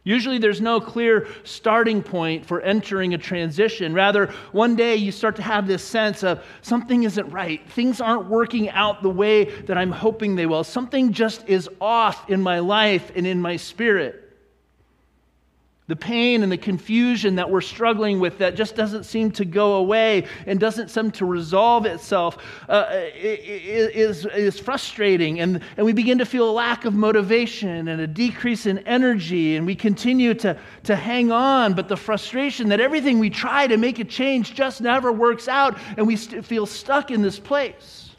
Usually, 0.02 0.38
there's 0.38 0.60
no 0.60 0.80
clear 0.80 1.28
starting 1.44 2.02
point 2.02 2.46
for 2.46 2.60
entering 2.62 3.12
a 3.12 3.18
transition. 3.18 3.92
Rather, 3.92 4.26
one 4.52 4.74
day 4.74 4.96
you 4.96 5.12
start 5.12 5.36
to 5.36 5.42
have 5.42 5.66
this 5.66 5.84
sense 5.84 6.22
of 6.22 6.42
something 6.62 7.02
isn't 7.02 7.30
right. 7.30 7.68
Things 7.70 8.00
aren't 8.00 8.26
working 8.26 8.70
out 8.70 9.02
the 9.02 9.10
way 9.10 9.44
that 9.44 9.76
I'm 9.76 9.92
hoping 9.92 10.36
they 10.36 10.46
will. 10.46 10.64
Something 10.64 11.12
just 11.12 11.46
is 11.48 11.68
off 11.80 12.30
in 12.30 12.40
my 12.42 12.60
life 12.60 13.12
and 13.14 13.26
in 13.26 13.40
my 13.42 13.56
spirit 13.56 14.29
the 15.90 15.96
pain 15.96 16.44
and 16.44 16.52
the 16.52 16.56
confusion 16.56 17.34
that 17.34 17.50
we're 17.50 17.60
struggling 17.60 18.20
with 18.20 18.38
that 18.38 18.54
just 18.54 18.76
doesn't 18.76 19.02
seem 19.02 19.32
to 19.32 19.44
go 19.44 19.74
away 19.74 20.24
and 20.46 20.60
doesn't 20.60 20.88
seem 20.88 21.10
to 21.10 21.24
resolve 21.24 21.84
itself 21.84 22.38
uh, 22.68 22.86
is, 23.16 24.24
is 24.26 24.56
frustrating. 24.60 25.40
And, 25.40 25.60
and 25.76 25.84
we 25.84 25.92
begin 25.92 26.18
to 26.18 26.24
feel 26.24 26.48
a 26.48 26.52
lack 26.52 26.84
of 26.84 26.94
motivation 26.94 27.88
and 27.88 28.00
a 28.00 28.06
decrease 28.06 28.66
in 28.66 28.78
energy, 28.86 29.56
and 29.56 29.66
we 29.66 29.74
continue 29.74 30.32
to, 30.34 30.56
to 30.84 30.94
hang 30.94 31.32
on. 31.32 31.74
But 31.74 31.88
the 31.88 31.96
frustration 31.96 32.68
that 32.68 32.78
everything 32.78 33.18
we 33.18 33.28
try 33.28 33.66
to 33.66 33.76
make 33.76 33.98
a 33.98 34.04
change 34.04 34.54
just 34.54 34.80
never 34.80 35.10
works 35.10 35.48
out, 35.48 35.76
and 35.96 36.06
we 36.06 36.14
st- 36.14 36.44
feel 36.44 36.66
stuck 36.66 37.10
in 37.10 37.20
this 37.20 37.40
place. 37.40 38.09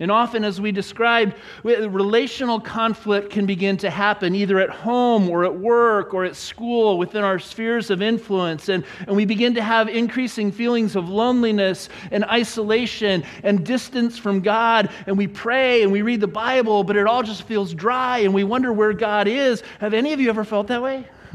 And 0.00 0.12
often, 0.12 0.44
as 0.44 0.60
we 0.60 0.70
described, 0.70 1.34
relational 1.64 2.60
conflict 2.60 3.30
can 3.30 3.46
begin 3.46 3.76
to 3.78 3.90
happen 3.90 4.32
either 4.32 4.60
at 4.60 4.70
home 4.70 5.28
or 5.28 5.44
at 5.44 5.58
work 5.58 6.14
or 6.14 6.24
at 6.24 6.36
school 6.36 6.98
within 6.98 7.24
our 7.24 7.40
spheres 7.40 7.90
of 7.90 8.00
influence. 8.00 8.68
And, 8.68 8.84
and 9.08 9.16
we 9.16 9.24
begin 9.24 9.54
to 9.54 9.62
have 9.62 9.88
increasing 9.88 10.52
feelings 10.52 10.94
of 10.94 11.08
loneliness 11.08 11.88
and 12.12 12.24
isolation 12.26 13.24
and 13.42 13.66
distance 13.66 14.16
from 14.16 14.40
God. 14.40 14.90
And 15.08 15.18
we 15.18 15.26
pray 15.26 15.82
and 15.82 15.90
we 15.90 16.02
read 16.02 16.20
the 16.20 16.28
Bible, 16.28 16.84
but 16.84 16.94
it 16.94 17.08
all 17.08 17.24
just 17.24 17.42
feels 17.42 17.74
dry 17.74 18.18
and 18.18 18.32
we 18.32 18.44
wonder 18.44 18.72
where 18.72 18.92
God 18.92 19.26
is. 19.26 19.64
Have 19.80 19.94
any 19.94 20.12
of 20.12 20.20
you 20.20 20.28
ever 20.28 20.44
felt 20.44 20.68
that 20.68 20.80
way? 20.80 21.08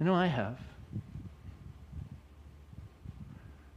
I 0.00 0.04
know 0.04 0.14
I 0.14 0.26
have. 0.26 0.65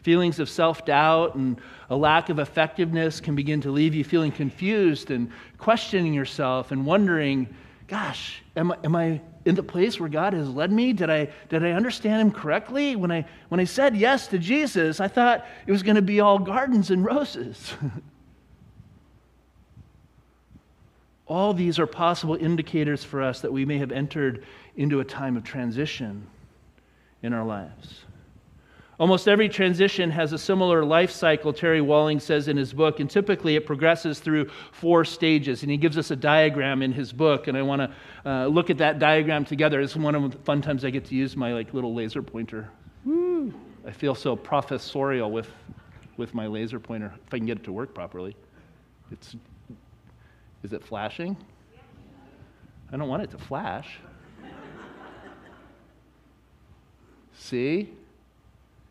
Feelings 0.03 0.39
of 0.39 0.49
self 0.49 0.85
doubt 0.85 1.35
and 1.35 1.59
a 1.89 1.95
lack 1.95 2.29
of 2.29 2.39
effectiveness 2.39 3.19
can 3.19 3.35
begin 3.35 3.61
to 3.61 3.71
leave 3.71 3.93
you 3.93 4.03
feeling 4.03 4.31
confused 4.31 5.11
and 5.11 5.31
questioning 5.57 6.13
yourself 6.13 6.71
and 6.71 6.85
wondering, 6.85 7.53
gosh, 7.87 8.41
am 8.55 8.71
I, 8.71 8.77
am 8.83 8.95
I 8.95 9.21
in 9.45 9.55
the 9.55 9.63
place 9.63 9.99
where 9.99 10.09
God 10.09 10.33
has 10.33 10.47
led 10.49 10.71
me? 10.71 10.93
Did 10.93 11.09
I, 11.09 11.29
did 11.49 11.65
I 11.65 11.71
understand 11.71 12.21
Him 12.21 12.31
correctly? 12.31 12.95
When 12.95 13.11
I, 13.11 13.25
when 13.49 13.59
I 13.59 13.65
said 13.65 13.95
yes 13.97 14.27
to 14.27 14.37
Jesus, 14.37 14.99
I 14.99 15.07
thought 15.07 15.45
it 15.65 15.71
was 15.71 15.83
going 15.83 15.95
to 15.95 16.01
be 16.01 16.19
all 16.19 16.39
gardens 16.39 16.91
and 16.91 17.03
roses. 17.03 17.73
all 21.27 21.53
these 21.53 21.77
are 21.77 21.87
possible 21.87 22.35
indicators 22.35 23.03
for 23.03 23.21
us 23.21 23.41
that 23.41 23.51
we 23.51 23.65
may 23.65 23.77
have 23.77 23.91
entered 23.91 24.45
into 24.75 24.99
a 24.99 25.05
time 25.05 25.37
of 25.37 25.43
transition 25.43 26.25
in 27.21 27.33
our 27.33 27.45
lives. 27.45 28.05
Almost 28.99 29.29
every 29.29 29.47
transition 29.47 30.11
has 30.11 30.33
a 30.33 30.37
similar 30.37 30.83
life 30.83 31.09
cycle, 31.09 31.53
Terry 31.53 31.79
Walling 31.79 32.19
says 32.19 32.49
in 32.49 32.57
his 32.57 32.73
book, 32.73 32.99
and 32.99 33.09
typically 33.09 33.55
it 33.55 33.65
progresses 33.65 34.19
through 34.19 34.49
four 34.73 35.05
stages. 35.05 35.61
And 35.61 35.71
he 35.71 35.77
gives 35.77 35.97
us 35.97 36.11
a 36.11 36.17
diagram 36.17 36.81
in 36.81 36.91
his 36.91 37.13
book, 37.13 37.47
and 37.47 37.57
I 37.57 37.61
want 37.61 37.81
to 37.81 38.29
uh, 38.29 38.47
look 38.47 38.69
at 38.69 38.77
that 38.79 38.99
diagram 38.99 39.45
together. 39.45 39.79
It's 39.79 39.95
one 39.95 40.15
of 40.15 40.31
the 40.31 40.37
fun 40.39 40.61
times 40.61 40.83
I 40.83 40.89
get 40.89 41.05
to 41.05 41.15
use 41.15 41.37
my 41.37 41.53
like 41.53 41.73
little 41.73 41.95
laser 41.95 42.21
pointer. 42.21 42.69
Woo! 43.05 43.53
I 43.87 43.91
feel 43.91 44.13
so 44.13 44.35
professorial 44.35 45.31
with, 45.31 45.47
with 46.17 46.33
my 46.33 46.47
laser 46.47 46.79
pointer, 46.79 47.13
if 47.25 47.33
I 47.33 47.37
can 47.37 47.45
get 47.45 47.59
it 47.59 47.63
to 47.63 47.71
work 47.71 47.93
properly. 47.93 48.35
It's, 49.11 49.33
is 50.61 50.73
it 50.73 50.83
flashing? 50.83 51.37
I 52.91 52.97
don't 52.97 53.07
want 53.07 53.23
it 53.23 53.31
to 53.31 53.37
flash. 53.37 53.97
See? 57.37 57.93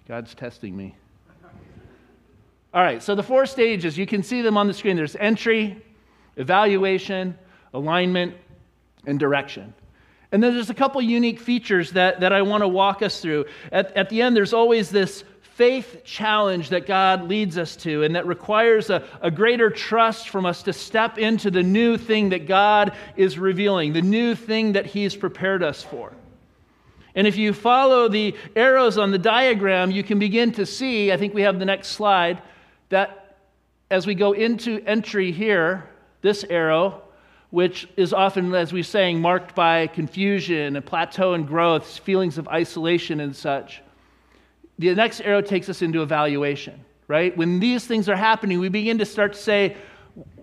God's 0.09 0.35
testing 0.35 0.75
me. 0.75 0.97
All 2.73 2.83
right, 2.83 3.03
so 3.03 3.15
the 3.15 3.23
four 3.23 3.45
stages, 3.45 3.99
you 3.99 4.07
can 4.07 4.23
see 4.23 4.41
them 4.41 4.57
on 4.57 4.67
the 4.67 4.73
screen. 4.73 4.97
There's 4.97 5.17
entry, 5.17 5.83
evaluation, 6.37 7.37
alignment, 7.75 8.35
and 9.07 9.19
direction. 9.19 9.75
And 10.33 10.43
then 10.43 10.55
there's 10.55 10.71
a 10.71 10.75
couple 10.75 11.03
unique 11.03 11.39
features 11.39 11.93
that, 11.93 12.21
that 12.21 12.33
I 12.33 12.41
want 12.41 12.63
to 12.63 12.69
walk 12.69 13.03
us 13.03 13.21
through. 13.21 13.45
At, 13.71 13.95
at 13.97 14.09
the 14.09 14.23
end, 14.23 14.35
there's 14.35 14.55
always 14.55 14.89
this 14.89 15.25
faith 15.43 16.03
challenge 16.05 16.71
that 16.71 16.87
God 16.87 17.25
leads 17.25 17.59
us 17.59 17.77
to, 17.77 18.03
and 18.03 18.15
that 18.15 18.27
requires 18.27 18.89
a, 18.89 19.07
a 19.21 19.31
greater 19.31 19.69
trust 19.69 20.31
from 20.31 20.47
us 20.47 20.63
to 20.63 20.73
step 20.73 21.19
into 21.19 21.51
the 21.51 21.63
new 21.63 21.99
thing 21.99 22.31
that 22.31 22.47
God 22.47 22.95
is 23.17 23.39
revealing, 23.39 23.93
the 23.93 24.01
new 24.01 24.35
thing 24.35 24.73
that 24.73 24.87
He's 24.87 25.15
prepared 25.15 25.63
us 25.63 25.83
for. 25.83 26.15
And 27.19 27.27
if 27.27 27.37
you 27.37 27.53
follow 27.53 28.07
the 28.07 28.37
arrows 28.55 28.97
on 28.97 29.11
the 29.11 29.19
diagram, 29.19 29.91
you 29.91 30.05
can 30.05 30.21
begin 30.21 30.53
to 30.53 30.65
see, 30.65 31.11
I 31.11 31.17
think 31.17 31.35
we 31.35 31.43
have 31.43 31.59
the 31.59 31.65
next 31.65 31.89
slide, 31.89 32.41
that 32.91 33.39
as 33.91 34.07
we 34.07 34.15
go 34.15 34.35
into 34.35 34.81
entry 34.87 35.33
here, 35.33 35.91
this 36.23 36.45
arrow, 36.45 37.03
which 37.51 37.89
is 37.97 38.13
often, 38.13 38.55
as 38.55 38.73
we're 38.73 38.85
saying, 38.85 39.21
marked 39.21 39.57
by 39.57 39.89
confusion, 39.89 40.77
and 40.77 40.87
plateau 40.87 41.35
and 41.35 41.45
growth, 41.45 41.99
feelings 41.99 42.39
of 42.39 42.47
isolation 42.47 43.19
and 43.19 43.35
such. 43.35 43.83
The 44.79 44.95
next 44.95 45.21
arrow 45.23 45.41
takes 45.41 45.69
us 45.69 45.83
into 45.83 46.03
evaluation, 46.03 46.85
right? 47.09 47.37
When 47.37 47.59
these 47.59 47.85
things 47.85 48.09
are 48.09 48.15
happening, 48.15 48.61
we 48.61 48.69
begin 48.69 48.97
to 48.99 49.05
start 49.05 49.33
to 49.33 49.41
say, 49.41 49.77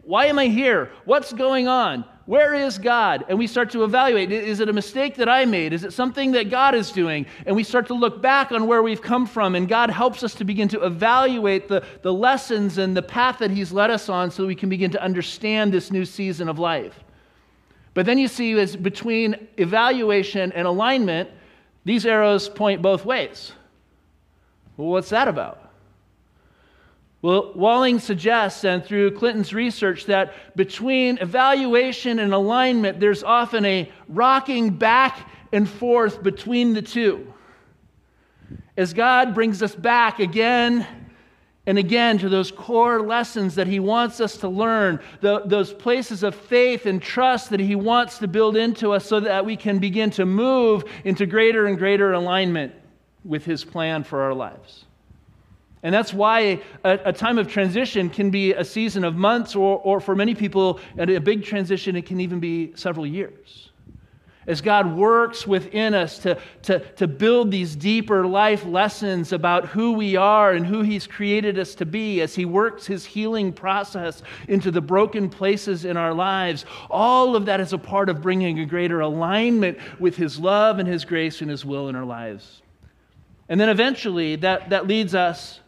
why 0.03 0.25
am 0.25 0.37
I 0.37 0.47
here? 0.47 0.91
What's 1.05 1.31
going 1.31 1.69
on? 1.69 2.03
Where 2.25 2.55
is 2.55 2.79
God? 2.79 3.23
And 3.29 3.37
we 3.37 3.45
start 3.45 3.69
to 3.71 3.83
evaluate 3.83 4.31
is 4.31 4.59
it 4.59 4.67
a 4.67 4.73
mistake 4.73 5.15
that 5.17 5.29
I 5.29 5.45
made? 5.45 5.73
Is 5.73 5.83
it 5.83 5.93
something 5.93 6.31
that 6.31 6.49
God 6.49 6.73
is 6.73 6.91
doing? 6.91 7.27
And 7.45 7.55
we 7.55 7.63
start 7.63 7.85
to 7.87 7.93
look 7.93 8.19
back 8.19 8.51
on 8.51 8.65
where 8.65 8.81
we've 8.81 9.01
come 9.01 9.27
from. 9.27 9.53
And 9.53 9.69
God 9.69 9.91
helps 9.91 10.23
us 10.23 10.33
to 10.35 10.43
begin 10.43 10.67
to 10.69 10.83
evaluate 10.83 11.67
the, 11.67 11.83
the 12.01 12.11
lessons 12.11 12.79
and 12.79 12.97
the 12.97 13.03
path 13.03 13.37
that 13.39 13.51
He's 13.51 13.71
led 13.71 13.91
us 13.91 14.09
on 14.09 14.31
so 14.31 14.47
we 14.47 14.55
can 14.55 14.69
begin 14.69 14.89
to 14.91 15.01
understand 15.01 15.71
this 15.71 15.91
new 15.91 16.03
season 16.03 16.49
of 16.49 16.57
life. 16.57 17.03
But 17.93 18.07
then 18.07 18.17
you 18.17 18.27
see, 18.27 18.59
as 18.59 18.75
between 18.75 19.47
evaluation 19.57 20.51
and 20.51 20.67
alignment, 20.67 21.29
these 21.85 22.07
arrows 22.07 22.49
point 22.49 22.81
both 22.81 23.05
ways. 23.05 23.51
Well, 24.77 24.89
what's 24.89 25.09
that 25.09 25.27
about? 25.27 25.64
Well, 27.21 27.53
Walling 27.55 27.99
suggests, 27.99 28.63
and 28.63 28.85
through 28.85 29.11
Clinton's 29.11 29.53
research, 29.53 30.05
that 30.05 30.33
between 30.55 31.17
evaluation 31.17 32.19
and 32.19 32.33
alignment, 32.33 32.99
there's 32.99 33.23
often 33.23 33.65
a 33.65 33.91
rocking 34.07 34.71
back 34.71 35.27
and 35.51 35.67
forth 35.67 36.21
between 36.21 36.73
the 36.73 36.81
two. 36.81 37.33
As 38.77 38.93
God 38.93 39.33
brings 39.33 39.63
us 39.63 39.73
back 39.73 40.19
again 40.19 40.85
and 41.65 41.79
again 41.79 42.17
to 42.19 42.29
those 42.29 42.51
core 42.51 43.01
lessons 43.01 43.55
that 43.55 43.67
He 43.67 43.79
wants 43.79 44.19
us 44.19 44.37
to 44.37 44.49
learn, 44.49 44.99
the, 45.21 45.41
those 45.45 45.73
places 45.73 46.23
of 46.23 46.35
faith 46.35 46.85
and 46.85 47.01
trust 47.01 47.49
that 47.49 47.59
He 47.59 47.75
wants 47.75 48.19
to 48.19 48.27
build 48.27 48.55
into 48.55 48.91
us 48.91 49.05
so 49.05 49.19
that 49.21 49.45
we 49.45 49.55
can 49.55 49.79
begin 49.79 50.11
to 50.11 50.25
move 50.25 50.83
into 51.03 51.25
greater 51.25 51.65
and 51.65 51.77
greater 51.77 52.13
alignment 52.13 52.73
with 53.23 53.45
His 53.45 53.63
plan 53.63 54.03
for 54.03 54.21
our 54.21 54.33
lives. 54.33 54.85
And 55.85 55.93
that's 55.93 56.15
why 56.15 56.63
a, 56.83 56.99
a, 57.05 57.13
time 57.13 57.37
of 57.37 57.47
transition 57.47 58.09
can 58.09 58.31
be 58.31 58.53
a 58.53 58.65
season 58.65 59.03
of 59.03 59.15
months, 59.15 59.55
or, 59.55 59.77
or 59.83 59.99
for 59.99 60.15
many 60.15 60.33
people, 60.33 60.79
at 60.97 61.11
a 61.11 61.19
big 61.19 61.43
transition, 61.43 61.95
it 61.95 62.07
can 62.07 62.19
even 62.19 62.39
be 62.39 62.71
several 62.75 63.05
years. 63.05 63.69
As 64.47 64.61
God 64.61 64.95
works 64.95 65.45
within 65.45 65.93
us 65.93 66.17
to, 66.19 66.39
to, 66.63 66.79
to 66.79 67.07
build 67.07 67.51
these 67.51 67.75
deeper 67.75 68.25
life 68.25 68.65
lessons 68.65 69.31
about 69.31 69.67
who 69.67 69.91
we 69.91 70.15
are 70.15 70.53
and 70.53 70.65
who 70.65 70.81
He's 70.81 71.05
created 71.05 71.59
us 71.59 71.75
to 71.75 71.85
be, 71.85 72.19
as 72.21 72.33
He 72.33 72.45
works 72.45 72.87
His 72.87 73.05
healing 73.05 73.53
process 73.53 74.23
into 74.47 74.71
the 74.71 74.81
broken 74.81 75.29
places 75.29 75.85
in 75.85 75.97
our 75.97 76.15
lives, 76.15 76.65
all 76.89 77.35
of 77.35 77.45
that 77.45 77.59
is 77.59 77.73
a 77.73 77.77
part 77.77 78.09
of 78.09 78.23
bringing 78.23 78.59
a 78.59 78.65
greater 78.65 79.01
alignment 79.01 79.77
with 79.99 80.15
His 80.15 80.39
love 80.39 80.79
and 80.79 80.89
His 80.89 81.05
grace 81.05 81.41
and 81.41 81.51
His 81.51 81.63
will 81.63 81.89
in 81.89 81.95
our 81.95 82.05
lives. 82.05 82.63
And 83.49 83.61
then 83.61 83.69
eventually, 83.69 84.37
that, 84.37 84.71
that 84.71 84.87
leads 84.87 85.13
us 85.13 85.59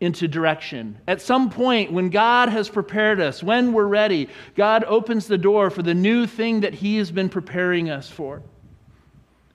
into 0.00 0.28
direction. 0.28 0.98
At 1.08 1.22
some 1.22 1.48
point, 1.48 1.92
when 1.92 2.10
God 2.10 2.50
has 2.50 2.68
prepared 2.68 3.20
us, 3.20 3.42
when 3.42 3.72
we're 3.72 3.86
ready, 3.86 4.28
God 4.54 4.84
opens 4.84 5.26
the 5.26 5.38
door 5.38 5.70
for 5.70 5.82
the 5.82 5.94
new 5.94 6.26
thing 6.26 6.60
that 6.60 6.74
He 6.74 6.98
has 6.98 7.10
been 7.10 7.28
preparing 7.28 7.88
us 7.88 8.10
for. 8.10 8.42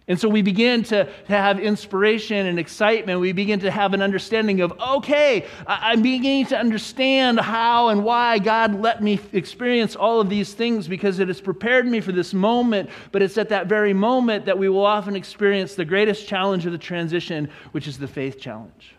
And 0.08 0.20
so 0.20 0.28
we 0.28 0.42
begin 0.42 0.84
to, 0.86 1.06
to 1.06 1.12
have 1.28 1.60
inspiration 1.60 2.48
and 2.48 2.60
excitement. 2.60 3.20
We 3.20 3.32
begin 3.34 3.60
to 3.62 3.72
have 3.72 3.94
an 3.94 4.02
understanding 4.02 4.60
of, 4.60 4.74
okay, 4.78 5.46
I'm 5.68 6.02
beginning 6.02 6.48
to 6.48 6.58
understand 6.58 7.40
how 7.40 7.90
and 7.90 8.04
why 8.04 8.40
God 8.40 8.82
let 8.82 9.02
me 9.02 9.20
experience 9.32 9.96
all 9.96 10.20
of 10.20 10.28
these 10.28 10.54
things 10.54 10.88
because 10.88 11.20
it 11.20 11.28
has 11.28 11.40
prepared 11.40 11.86
me 11.86 12.02
for 12.02 12.12
this 12.12 12.34
moment. 12.34 12.90
But 13.12 13.22
it's 13.22 13.38
at 13.38 13.50
that 13.50 13.68
very 13.68 13.94
moment 13.94 14.46
that 14.46 14.58
we 14.58 14.68
will 14.70 14.86
often 14.86 15.16
experience 15.16 15.76
the 15.76 15.86
greatest 15.86 16.28
challenge 16.28 16.66
of 16.66 16.72
the 16.72 16.78
transition, 16.78 17.50
which 17.72 17.88
is 17.88 17.98
the 17.98 18.08
faith 18.08 18.40
challenge. 18.40 18.96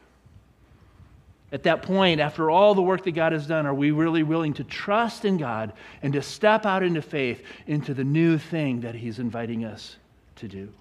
At 1.53 1.65
that 1.65 1.83
point, 1.83 2.19
after 2.19 2.51
all 2.51 2.75
the 2.75 2.83
work 2.83 3.05
that 3.05 3.13
God 3.13 3.33
has 3.33 3.47
done, 3.47 3.67
are 3.67 3.75
we 3.75 3.91
really 3.91 4.23
willing 4.23 4.55
to 4.55 4.65
trust 4.65 5.27
in 5.27 5.37
God 5.37 5.75
and 6.03 6.15
to 6.15 6.23
step 6.23 6.65
out 6.65 6.83
into 6.83 7.03
faith 7.03 7.45
into 7.67 7.93
the 7.93 8.05
new 8.05 8.39
thing 8.39 8.81
that 8.81 8.95
He's 8.95 9.19
inviting 9.19 9.65
us 9.65 9.97
to 10.37 10.49
do? 10.49 10.73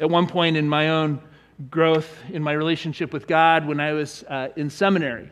At 0.00 0.10
one 0.10 0.26
point 0.26 0.56
in 0.56 0.68
my 0.68 0.88
own 0.88 1.20
growth 1.70 2.18
in 2.30 2.42
my 2.42 2.52
relationship 2.52 3.12
with 3.12 3.26
God, 3.26 3.66
when 3.66 3.80
I 3.80 3.92
was 3.92 4.24
uh, 4.24 4.48
in 4.56 4.70
seminary, 4.70 5.28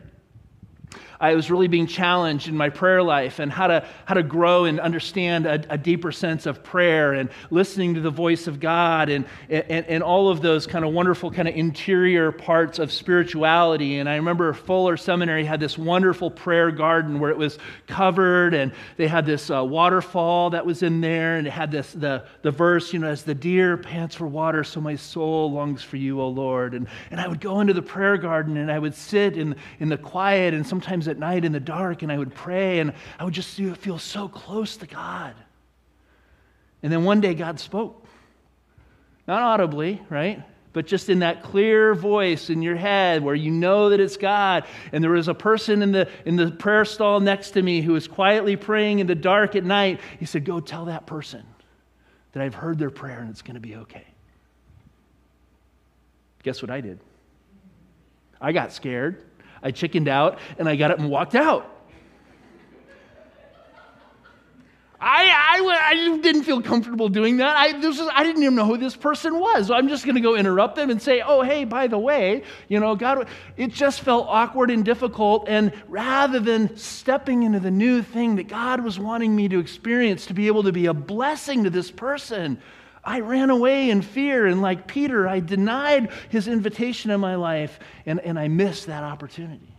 I 1.21 1.35
was 1.35 1.51
really 1.51 1.67
being 1.67 1.85
challenged 1.85 2.47
in 2.47 2.55
my 2.55 2.69
prayer 2.69 3.03
life 3.03 3.39
and 3.39 3.51
how 3.51 3.67
to, 3.67 3.85
how 4.05 4.13
to 4.13 4.23
grow 4.23 4.63
and 4.63 4.79
understand 4.79 5.45
a, 5.45 5.61
a 5.69 5.77
deeper 5.77 6.13
sense 6.13 6.45
of 6.45 6.63
prayer 6.63 7.11
and 7.13 7.29
listening 7.49 7.95
to 7.95 8.01
the 8.01 8.09
voice 8.09 8.47
of 8.47 8.61
God 8.61 9.09
and, 9.09 9.25
and, 9.49 9.85
and 9.85 10.01
all 10.01 10.29
of 10.29 10.41
those 10.41 10.65
kind 10.65 10.85
of 10.85 10.93
wonderful 10.93 11.29
kind 11.29 11.49
of 11.49 11.55
interior 11.55 12.31
parts 12.31 12.79
of 12.79 12.89
spirituality. 12.89 13.99
And 13.99 14.07
I 14.07 14.15
remember 14.15 14.53
Fuller 14.53 14.95
Seminary 14.95 15.43
had 15.43 15.59
this 15.59 15.77
wonderful 15.77 16.31
prayer 16.31 16.71
garden 16.71 17.19
where 17.19 17.31
it 17.31 17.37
was 17.37 17.57
covered 17.87 18.53
and 18.53 18.71
they 18.95 19.07
had 19.07 19.25
this 19.25 19.49
uh, 19.49 19.61
waterfall 19.61 20.51
that 20.51 20.65
was 20.65 20.83
in 20.83 21.01
there 21.01 21.35
and 21.35 21.45
it 21.45 21.51
had 21.51 21.69
this, 21.69 21.91
the, 21.91 22.23
the 22.43 22.51
verse, 22.51 22.93
you 22.93 22.99
know, 22.99 23.07
as 23.07 23.23
the 23.23 23.35
deer 23.35 23.75
pants 23.75 24.15
for 24.15 24.25
water, 24.25 24.63
so 24.63 24.79
my 24.79 24.95
soul 24.95 25.51
longs 25.51 25.83
for 25.83 25.97
you, 25.97 26.21
O 26.21 26.29
Lord. 26.29 26.73
And, 26.73 26.87
and 27.11 27.19
I 27.19 27.27
would 27.27 27.41
go 27.41 27.59
into 27.59 27.73
the 27.73 27.81
prayer 27.81 28.15
garden 28.15 28.55
and 28.55 28.71
I 28.71 28.79
would 28.79 28.95
sit 28.95 29.35
in, 29.35 29.57
in 29.81 29.89
the 29.89 29.97
quiet 29.97 30.53
and 30.53 30.65
sometimes 30.65 31.08
at 31.09 31.17
night 31.17 31.45
in 31.45 31.51
the 31.51 31.59
dark 31.59 32.03
and 32.03 32.11
I 32.11 32.17
would 32.17 32.33
pray 32.33 32.79
and 32.79 32.93
I 33.19 33.23
would 33.23 33.33
just 33.33 33.55
feel 33.55 33.97
so 33.97 34.27
close 34.27 34.77
to 34.77 34.87
God. 34.87 35.35
And 36.81 36.91
then 36.91 37.03
one 37.03 37.21
day 37.21 37.33
God 37.33 37.59
spoke. 37.59 38.05
Not 39.27 39.41
audibly, 39.41 40.01
right? 40.09 40.43
But 40.71 40.87
just 40.87 41.09
in 41.09 41.19
that 41.19 41.43
clear 41.43 41.93
voice 41.93 42.49
in 42.49 42.61
your 42.61 42.75
head 42.75 43.23
where 43.23 43.35
you 43.35 43.51
know 43.51 43.89
that 43.89 43.99
it's 43.99 44.17
God. 44.17 44.65
And 44.91 45.03
there 45.03 45.11
was 45.11 45.27
a 45.27 45.33
person 45.33 45.81
in 45.81 45.91
the, 45.91 46.09
in 46.25 46.35
the 46.35 46.51
prayer 46.51 46.85
stall 46.85 47.19
next 47.19 47.51
to 47.51 47.61
me 47.61 47.81
who 47.81 47.93
was 47.93 48.07
quietly 48.07 48.55
praying 48.55 48.99
in 48.99 49.07
the 49.07 49.15
dark 49.15 49.55
at 49.55 49.63
night. 49.63 49.99
He 50.19 50.25
said, 50.25 50.45
Go 50.45 50.59
tell 50.59 50.85
that 50.85 51.05
person 51.05 51.43
that 52.31 52.43
I've 52.43 52.55
heard 52.55 52.77
their 52.77 52.91
prayer 52.91 53.19
and 53.19 53.29
it's 53.29 53.41
going 53.41 53.55
to 53.55 53.59
be 53.59 53.75
okay. 53.75 54.05
Guess 56.43 56.61
what 56.61 56.71
I 56.71 56.81
did? 56.81 56.99
I 58.39 58.51
got 58.51 58.71
scared. 58.71 59.23
I 59.61 59.71
chickened 59.71 60.07
out 60.07 60.39
and 60.57 60.67
I 60.67 60.75
got 60.75 60.91
up 60.91 60.99
and 60.99 61.09
walked 61.09 61.35
out. 61.35 61.75
I, 65.01 65.29
I, 65.29 65.91
I 65.91 66.17
didn't 66.17 66.43
feel 66.43 66.61
comfortable 66.61 67.07
doing 67.07 67.37
that. 67.37 67.55
I, 67.55 67.79
this 67.79 67.97
was, 67.97 68.09
I 68.13 68.23
didn't 68.23 68.43
even 68.43 68.55
know 68.55 68.65
who 68.65 68.77
this 68.77 68.97
person 68.97 69.39
was. 69.39 69.67
So 69.67 69.73
I'm 69.73 69.87
just 69.87 70.03
going 70.03 70.15
to 70.15 70.21
go 70.21 70.35
interrupt 70.35 70.75
them 70.75 70.89
and 70.89 71.01
say, 71.01 71.21
oh, 71.21 71.41
hey, 71.41 71.63
by 71.63 71.87
the 71.87 71.97
way, 71.97 72.43
you 72.67 72.81
know, 72.81 72.95
God, 72.95 73.29
it 73.55 73.71
just 73.71 74.01
felt 74.01 74.27
awkward 74.27 74.69
and 74.69 74.83
difficult. 74.83 75.47
And 75.47 75.71
rather 75.87 76.41
than 76.41 76.75
stepping 76.75 77.43
into 77.43 77.61
the 77.61 77.71
new 77.71 78.01
thing 78.01 78.35
that 78.35 78.49
God 78.49 78.83
was 78.83 78.99
wanting 78.99 79.33
me 79.33 79.47
to 79.47 79.59
experience, 79.59 80.25
to 80.25 80.33
be 80.33 80.47
able 80.47 80.63
to 80.63 80.73
be 80.73 80.87
a 80.87 80.93
blessing 80.93 81.63
to 81.63 81.69
this 81.69 81.89
person, 81.91 82.61
I 83.09 83.21
ran 83.21 83.49
away 83.49 83.89
in 83.89 84.03
fear, 84.03 84.45
and 84.45 84.61
like 84.61 84.85
Peter, 84.85 85.27
I 85.27 85.39
denied 85.39 86.11
his 86.29 86.47
invitation 86.47 87.09
in 87.09 87.19
my 87.19 87.33
life, 87.33 87.79
and, 88.05 88.19
and 88.19 88.37
I 88.37 88.49
missed 88.49 88.85
that 88.85 89.03
opportunity. 89.03 89.75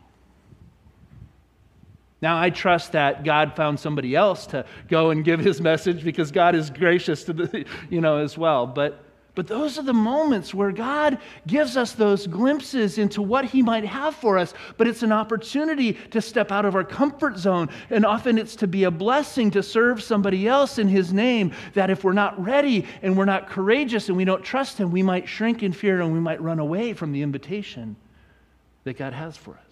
Now, 2.20 2.42
I 2.42 2.50
trust 2.50 2.90
that 2.90 3.22
God 3.22 3.54
found 3.54 3.78
somebody 3.78 4.16
else 4.16 4.48
to 4.48 4.66
go 4.88 5.10
and 5.10 5.24
give 5.24 5.38
his 5.38 5.60
message 5.60 6.02
because 6.02 6.32
God 6.32 6.56
is 6.56 6.70
gracious 6.70 7.22
to 7.22 7.32
the, 7.32 7.66
you 7.88 8.00
know, 8.00 8.16
as 8.16 8.36
well. 8.36 8.66
But 8.66 9.00
but 9.40 9.46
those 9.46 9.78
are 9.78 9.82
the 9.82 9.94
moments 9.94 10.52
where 10.52 10.70
God 10.70 11.16
gives 11.46 11.74
us 11.74 11.92
those 11.92 12.26
glimpses 12.26 12.98
into 12.98 13.22
what 13.22 13.46
He 13.46 13.62
might 13.62 13.86
have 13.86 14.14
for 14.14 14.36
us. 14.36 14.52
But 14.76 14.86
it's 14.86 15.02
an 15.02 15.12
opportunity 15.12 15.94
to 16.10 16.20
step 16.20 16.52
out 16.52 16.66
of 16.66 16.74
our 16.74 16.84
comfort 16.84 17.38
zone. 17.38 17.70
And 17.88 18.04
often 18.04 18.36
it's 18.36 18.54
to 18.56 18.66
be 18.66 18.84
a 18.84 18.90
blessing 18.90 19.50
to 19.52 19.62
serve 19.62 20.02
somebody 20.02 20.46
else 20.46 20.76
in 20.78 20.88
His 20.88 21.14
name. 21.14 21.54
That 21.72 21.88
if 21.88 22.04
we're 22.04 22.12
not 22.12 22.38
ready 22.38 22.84
and 23.00 23.16
we're 23.16 23.24
not 23.24 23.48
courageous 23.48 24.08
and 24.08 24.16
we 24.18 24.26
don't 24.26 24.42
trust 24.44 24.76
Him, 24.76 24.90
we 24.90 25.02
might 25.02 25.26
shrink 25.26 25.62
in 25.62 25.72
fear 25.72 26.02
and 26.02 26.12
we 26.12 26.20
might 26.20 26.42
run 26.42 26.58
away 26.58 26.92
from 26.92 27.12
the 27.12 27.22
invitation 27.22 27.96
that 28.84 28.98
God 28.98 29.14
has 29.14 29.38
for 29.38 29.52
us. 29.52 29.69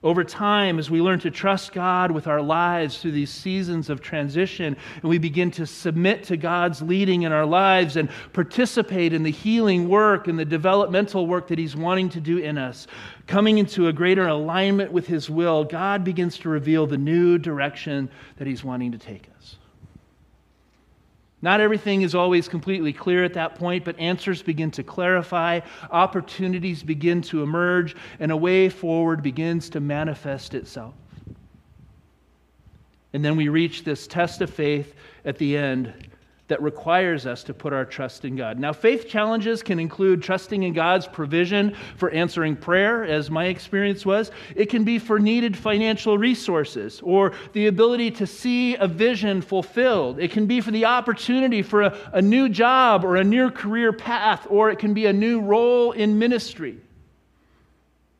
Over 0.00 0.22
time, 0.22 0.78
as 0.78 0.88
we 0.88 1.02
learn 1.02 1.18
to 1.20 1.30
trust 1.30 1.72
God 1.72 2.12
with 2.12 2.28
our 2.28 2.40
lives 2.40 2.98
through 2.98 3.10
these 3.10 3.30
seasons 3.30 3.90
of 3.90 4.00
transition, 4.00 4.76
and 4.94 5.02
we 5.02 5.18
begin 5.18 5.50
to 5.52 5.66
submit 5.66 6.22
to 6.24 6.36
God's 6.36 6.80
leading 6.80 7.22
in 7.22 7.32
our 7.32 7.44
lives 7.44 7.96
and 7.96 8.08
participate 8.32 9.12
in 9.12 9.24
the 9.24 9.32
healing 9.32 9.88
work 9.88 10.28
and 10.28 10.38
the 10.38 10.44
developmental 10.44 11.26
work 11.26 11.48
that 11.48 11.58
He's 11.58 11.74
wanting 11.74 12.10
to 12.10 12.20
do 12.20 12.38
in 12.38 12.58
us, 12.58 12.86
coming 13.26 13.58
into 13.58 13.88
a 13.88 13.92
greater 13.92 14.28
alignment 14.28 14.92
with 14.92 15.08
His 15.08 15.28
will, 15.28 15.64
God 15.64 16.04
begins 16.04 16.38
to 16.38 16.48
reveal 16.48 16.86
the 16.86 16.96
new 16.96 17.36
direction 17.36 18.08
that 18.36 18.46
He's 18.46 18.62
wanting 18.62 18.92
to 18.92 18.98
take 18.98 19.28
us. 19.36 19.57
Not 21.40 21.60
everything 21.60 22.02
is 22.02 22.14
always 22.14 22.48
completely 22.48 22.92
clear 22.92 23.22
at 23.22 23.34
that 23.34 23.54
point, 23.54 23.84
but 23.84 23.98
answers 23.98 24.42
begin 24.42 24.70
to 24.72 24.82
clarify, 24.82 25.60
opportunities 25.90 26.82
begin 26.82 27.22
to 27.22 27.42
emerge, 27.42 27.94
and 28.18 28.32
a 28.32 28.36
way 28.36 28.68
forward 28.68 29.22
begins 29.22 29.70
to 29.70 29.80
manifest 29.80 30.54
itself. 30.54 30.94
And 33.12 33.24
then 33.24 33.36
we 33.36 33.48
reach 33.48 33.84
this 33.84 34.06
test 34.06 34.40
of 34.40 34.50
faith 34.50 34.94
at 35.24 35.38
the 35.38 35.56
end 35.56 36.10
that 36.48 36.60
requires 36.62 37.26
us 37.26 37.44
to 37.44 37.54
put 37.54 37.72
our 37.72 37.84
trust 37.84 38.24
in 38.24 38.36
God. 38.36 38.58
Now, 38.58 38.72
faith 38.72 39.06
challenges 39.06 39.62
can 39.62 39.78
include 39.78 40.22
trusting 40.22 40.62
in 40.62 40.72
God's 40.72 41.06
provision 41.06 41.74
for 41.96 42.10
answering 42.10 42.56
prayer, 42.56 43.04
as 43.04 43.30
my 43.30 43.46
experience 43.46 44.04
was. 44.04 44.30
It 44.56 44.66
can 44.66 44.84
be 44.84 44.98
for 44.98 45.18
needed 45.18 45.56
financial 45.56 46.18
resources 46.18 47.00
or 47.02 47.32
the 47.52 47.66
ability 47.66 48.10
to 48.12 48.26
see 48.26 48.74
a 48.76 48.88
vision 48.88 49.40
fulfilled. 49.40 50.18
It 50.18 50.30
can 50.32 50.46
be 50.46 50.60
for 50.60 50.70
the 50.70 50.86
opportunity 50.86 51.62
for 51.62 51.82
a, 51.82 52.10
a 52.12 52.22
new 52.22 52.48
job 52.48 53.04
or 53.04 53.16
a 53.16 53.24
new 53.24 53.50
career 53.50 53.92
path, 53.92 54.46
or 54.50 54.70
it 54.70 54.78
can 54.78 54.94
be 54.94 55.06
a 55.06 55.12
new 55.12 55.40
role 55.40 55.92
in 55.92 56.18
ministry. 56.18 56.78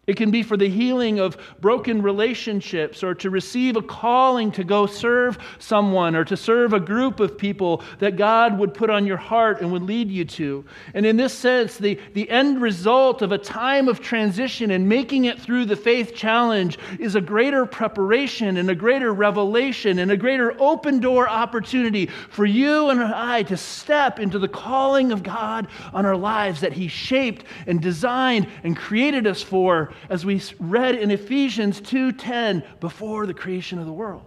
It 0.09 0.17
can 0.17 0.31
be 0.31 0.43
for 0.43 0.57
the 0.57 0.71
healing 0.71 1.21
of 1.21 1.37
broken 1.61 2.01
relationships 2.01 3.03
or 3.03 3.15
to 3.17 3.29
receive 3.29 3.77
a 3.77 3.83
calling 3.83 4.51
to 4.53 4.65
go 4.65 4.87
serve 4.87 5.37
someone 5.59 6.17
or 6.17 6.25
to 6.25 6.37
serve 6.37 6.73
a 6.73 6.81
group 6.81 7.21
of 7.21 7.37
people 7.37 7.83
that 7.99 8.17
God 8.17 8.59
would 8.59 8.73
put 8.73 8.89
on 8.89 9.07
your 9.07 9.19
heart 9.19 9.61
and 9.61 9.71
would 9.71 9.83
lead 9.83 10.11
you 10.11 10.25
to. 10.25 10.65
And 10.95 11.05
in 11.05 11.19
this 11.19 11.35
sense, 11.35 11.77
the, 11.77 12.01
the 12.15 12.29
end 12.31 12.63
result 12.63 13.21
of 13.21 13.33
a 13.33 13.39
time 13.39 13.87
of 13.87 14.01
transition 14.01 14.71
and 14.71 14.89
making 14.89 15.27
it 15.27 15.39
through 15.39 15.67
the 15.67 15.77
faith 15.77 16.15
challenge 16.15 16.79
is 16.99 17.15
a 17.15 17.21
greater 17.21 17.67
preparation 17.67 18.57
and 18.57 18.71
a 18.71 18.75
greater 18.75 19.13
revelation 19.13 19.99
and 19.99 20.11
a 20.11 20.17
greater 20.17 20.59
open 20.59 21.01
door 21.01 21.29
opportunity 21.29 22.07
for 22.07 22.47
you 22.47 22.89
and 22.89 23.03
I 23.03 23.43
to 23.43 23.59
step 23.59 24.19
into 24.19 24.39
the 24.39 24.49
calling 24.49 25.13
of 25.13 25.23
God 25.23 25.69
on 25.93 26.07
our 26.07 26.17
lives 26.17 26.63
that 26.63 26.73
He 26.73 26.89
shaped 26.89 27.45
and 27.67 27.83
designed 27.83 28.47
and 28.65 28.75
created 28.75 29.27
us 29.27 29.43
for 29.43 29.93
as 30.09 30.25
we 30.25 30.43
read 30.59 30.95
in 30.95 31.11
Ephesians 31.11 31.81
2:10 31.81 32.63
before 32.81 33.27
the 33.27 33.35
creation 33.35 33.79
of 33.79 33.87
the 33.87 33.93
world. 33.93 34.25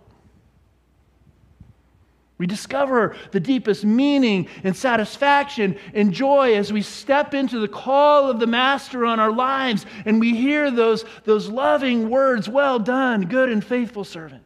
We 2.42 2.48
discover 2.48 3.16
the 3.30 3.40
deepest 3.40 3.86
meaning 3.86 4.48
and 4.64 4.76
satisfaction 4.76 5.78
and 5.94 6.12
joy 6.12 6.56
as 6.56 6.74
we 6.74 6.82
step 6.82 7.36
into 7.36 7.60
the 7.60 7.68
call 7.68 8.32
of 8.32 8.40
the 8.40 8.48
Master 8.48 9.06
on 9.06 9.20
our 9.20 9.32
lives 9.32 9.86
and 10.06 10.20
we 10.20 10.36
hear 10.36 10.72
those, 10.72 11.06
those 11.24 11.50
loving 11.50 12.10
words 12.10 12.50
Well 12.50 12.80
done, 12.80 13.28
good 13.28 13.50
and 13.50 13.64
faithful 13.64 14.04
servant. 14.04 14.42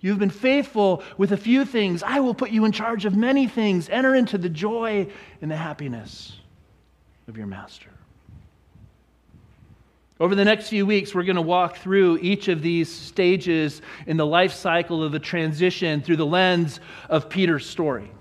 You've 0.00 0.18
been 0.18 0.30
faithful 0.30 1.02
with 1.18 1.32
a 1.32 1.36
few 1.36 1.66
things. 1.66 2.02
I 2.02 2.20
will 2.20 2.34
put 2.34 2.50
you 2.50 2.64
in 2.64 2.72
charge 2.72 3.04
of 3.04 3.14
many 3.14 3.46
things. 3.46 3.90
Enter 3.90 4.14
into 4.14 4.38
the 4.38 4.48
joy 4.48 5.08
and 5.42 5.50
the 5.50 5.56
happiness 5.56 6.32
of 7.28 7.36
your 7.36 7.46
Master. 7.46 7.90
Over 10.20 10.36
the 10.36 10.44
next 10.44 10.68
few 10.68 10.86
weeks, 10.86 11.12
we're 11.12 11.24
going 11.24 11.34
to 11.36 11.42
walk 11.42 11.78
through 11.78 12.18
each 12.18 12.46
of 12.46 12.62
these 12.62 12.92
stages 12.92 13.82
in 14.06 14.16
the 14.16 14.24
life 14.24 14.52
cycle 14.52 15.02
of 15.02 15.10
the 15.10 15.18
transition 15.18 16.02
through 16.02 16.16
the 16.16 16.26
lens 16.26 16.78
of 17.08 17.28
Peter's 17.28 17.68
story. 17.68 18.12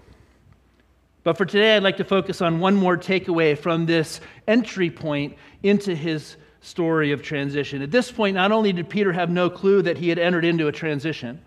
But 1.23 1.37
for 1.37 1.45
today, 1.45 1.77
I'd 1.77 1.83
like 1.83 1.97
to 1.97 2.03
focus 2.03 2.41
on 2.41 2.59
one 2.59 2.75
more 2.75 2.97
takeaway 2.97 3.55
from 3.55 3.85
this 3.85 4.21
entry 4.47 4.89
point 4.89 5.37
into 5.61 5.93
his 5.93 6.35
story 6.61 7.11
of 7.11 7.21
transition. 7.21 7.83
At 7.83 7.91
this 7.91 8.11
point, 8.11 8.33
not 8.35 8.51
only 8.51 8.73
did 8.73 8.89
Peter 8.89 9.13
have 9.13 9.29
no 9.29 9.47
clue 9.49 9.83
that 9.83 9.97
he 9.97 10.09
had 10.09 10.17
entered 10.17 10.45
into 10.45 10.67
a 10.67 10.71
transition 10.71 11.39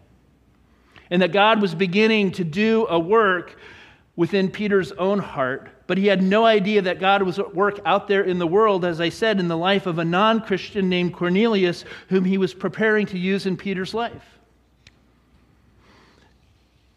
and 1.11 1.21
that 1.23 1.33
God 1.33 1.61
was 1.61 1.75
beginning 1.75 2.31
to 2.33 2.45
do 2.45 2.87
a 2.89 2.99
work 2.99 3.59
within 4.15 4.49
Peter's 4.49 4.93
own 4.93 5.19
heart, 5.19 5.71
but 5.87 5.99
he 5.99 6.07
had 6.07 6.23
no 6.23 6.45
idea 6.45 6.83
that 6.83 7.01
God 7.01 7.23
was 7.23 7.39
at 7.39 7.55
work 7.55 7.81
out 7.85 8.09
there 8.09 8.23
in 8.23 8.39
the 8.39 8.47
world, 8.47 8.85
as 8.85 9.01
I 9.01 9.09
said, 9.09 9.39
in 9.39 9.49
the 9.49 9.57
life 9.57 9.87
of 9.87 9.99
a 9.99 10.05
non 10.05 10.41
Christian 10.41 10.89
named 10.89 11.15
Cornelius, 11.15 11.85
whom 12.09 12.25
he 12.25 12.39
was 12.39 12.55
preparing 12.55 13.07
to 13.07 13.19
use 13.19 13.47
in 13.47 13.57
Peter's 13.57 13.95
life 13.95 14.37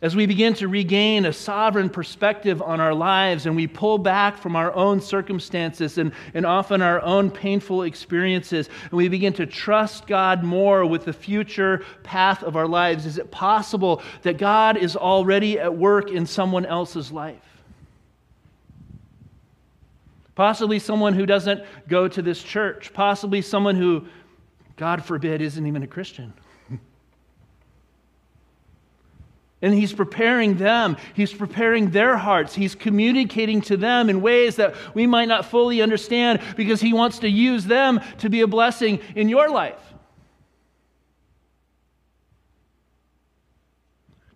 as 0.02 0.16
we 0.16 0.26
begin 0.26 0.54
to 0.54 0.68
regain 0.68 1.26
a 1.26 1.34
sovereign 1.34 1.90
perspective 1.90 2.62
on 2.62 2.80
our 2.80 2.94
lives 2.94 3.46
and 3.46 3.56
we 3.56 3.68
pull 3.68 3.98
back 3.98 4.38
from 4.38 4.56
our 4.56 4.74
own 4.74 5.02
circumstances 5.02 5.98
and, 5.98 6.14
and 6.34 6.46
often 6.46 6.82
our 6.82 7.02
own 7.02 7.30
painful 7.30 7.84
experiences, 7.84 8.70
and 8.84 8.94
we 8.94 9.10
begin 9.10 9.34
to 9.34 9.46
trust 9.46 10.08
God 10.08 10.44
more 10.44 10.86
with 10.86 11.04
the 11.04 11.12
future 11.12 11.84
path 12.04 12.44
of 12.44 12.56
our 12.56 12.68
lives, 12.68 13.06
is 13.06 13.18
it 13.18 13.30
possible 13.30 14.02
that 14.22 14.38
God 14.38 14.78
is 14.78 14.96
already 14.96 15.60
at 15.60 15.76
work 15.76 16.12
in 16.12 16.26
someone 16.26 16.66
else's 16.66 17.12
life? 17.12 17.49
Possibly 20.40 20.80
someone 20.80 21.16
who 21.16 21.26
doesn't 21.26 21.66
go 21.90 22.08
to 22.08 22.22
this 22.22 22.42
church, 22.42 22.94
possibly 22.94 23.42
someone 23.42 23.76
who, 23.76 24.06
God 24.78 25.04
forbid, 25.04 25.42
isn't 25.42 25.68
even 25.68 25.84
a 25.84 25.88
Christian. 25.88 26.34
And 29.62 29.74
he's 29.74 29.92
preparing 29.92 30.56
them. 30.56 30.96
He's 31.14 31.34
preparing 31.34 31.90
their 31.92 32.16
hearts. 32.16 32.56
He's 32.56 32.74
communicating 32.74 33.60
to 33.64 33.76
them 33.76 34.10
in 34.10 34.22
ways 34.22 34.56
that 34.56 34.76
we 34.94 35.06
might 35.06 35.28
not 35.28 35.44
fully 35.44 35.82
understand 35.82 36.40
because 36.56 36.80
he 36.80 36.94
wants 36.94 37.20
to 37.20 37.30
use 37.30 37.66
them 37.66 38.00
to 38.20 38.30
be 38.30 38.40
a 38.40 38.48
blessing 38.48 39.02
in 39.16 39.28
your 39.28 39.50
life. 39.50 39.94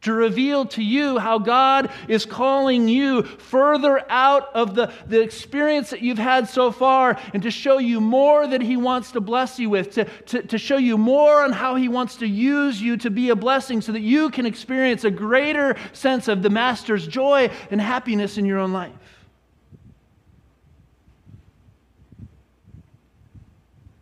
To 0.03 0.13
reveal 0.13 0.65
to 0.65 0.83
you 0.83 1.17
how 1.17 1.39
God 1.39 1.89
is 2.07 2.25
calling 2.25 2.87
you 2.87 3.23
further 3.23 4.03
out 4.09 4.53
of 4.53 4.75
the, 4.75 4.93
the 5.07 5.21
experience 5.21 5.89
that 5.89 6.01
you've 6.01 6.17
had 6.17 6.47
so 6.47 6.71
far 6.71 7.17
and 7.33 7.43
to 7.43 7.51
show 7.51 7.77
you 7.77 7.99
more 7.99 8.45
that 8.47 8.61
He 8.61 8.77
wants 8.77 9.11
to 9.13 9.21
bless 9.21 9.59
you 9.59 9.69
with, 9.69 9.91
to, 9.91 10.05
to, 10.05 10.43
to 10.43 10.57
show 10.57 10.77
you 10.77 10.97
more 10.97 11.41
on 11.41 11.51
how 11.51 11.75
He 11.75 11.87
wants 11.87 12.17
to 12.17 12.27
use 12.27 12.81
you 12.81 12.97
to 12.97 13.09
be 13.09 13.29
a 13.29 13.35
blessing 13.35 13.81
so 13.81 13.91
that 13.91 14.01
you 14.01 14.29
can 14.29 14.45
experience 14.45 15.03
a 15.03 15.11
greater 15.11 15.75
sense 15.93 16.27
of 16.27 16.43
the 16.43 16.49
Master's 16.49 17.07
joy 17.07 17.49
and 17.71 17.81
happiness 17.81 18.37
in 18.37 18.45
your 18.45 18.59
own 18.59 18.73
life. 18.73 18.93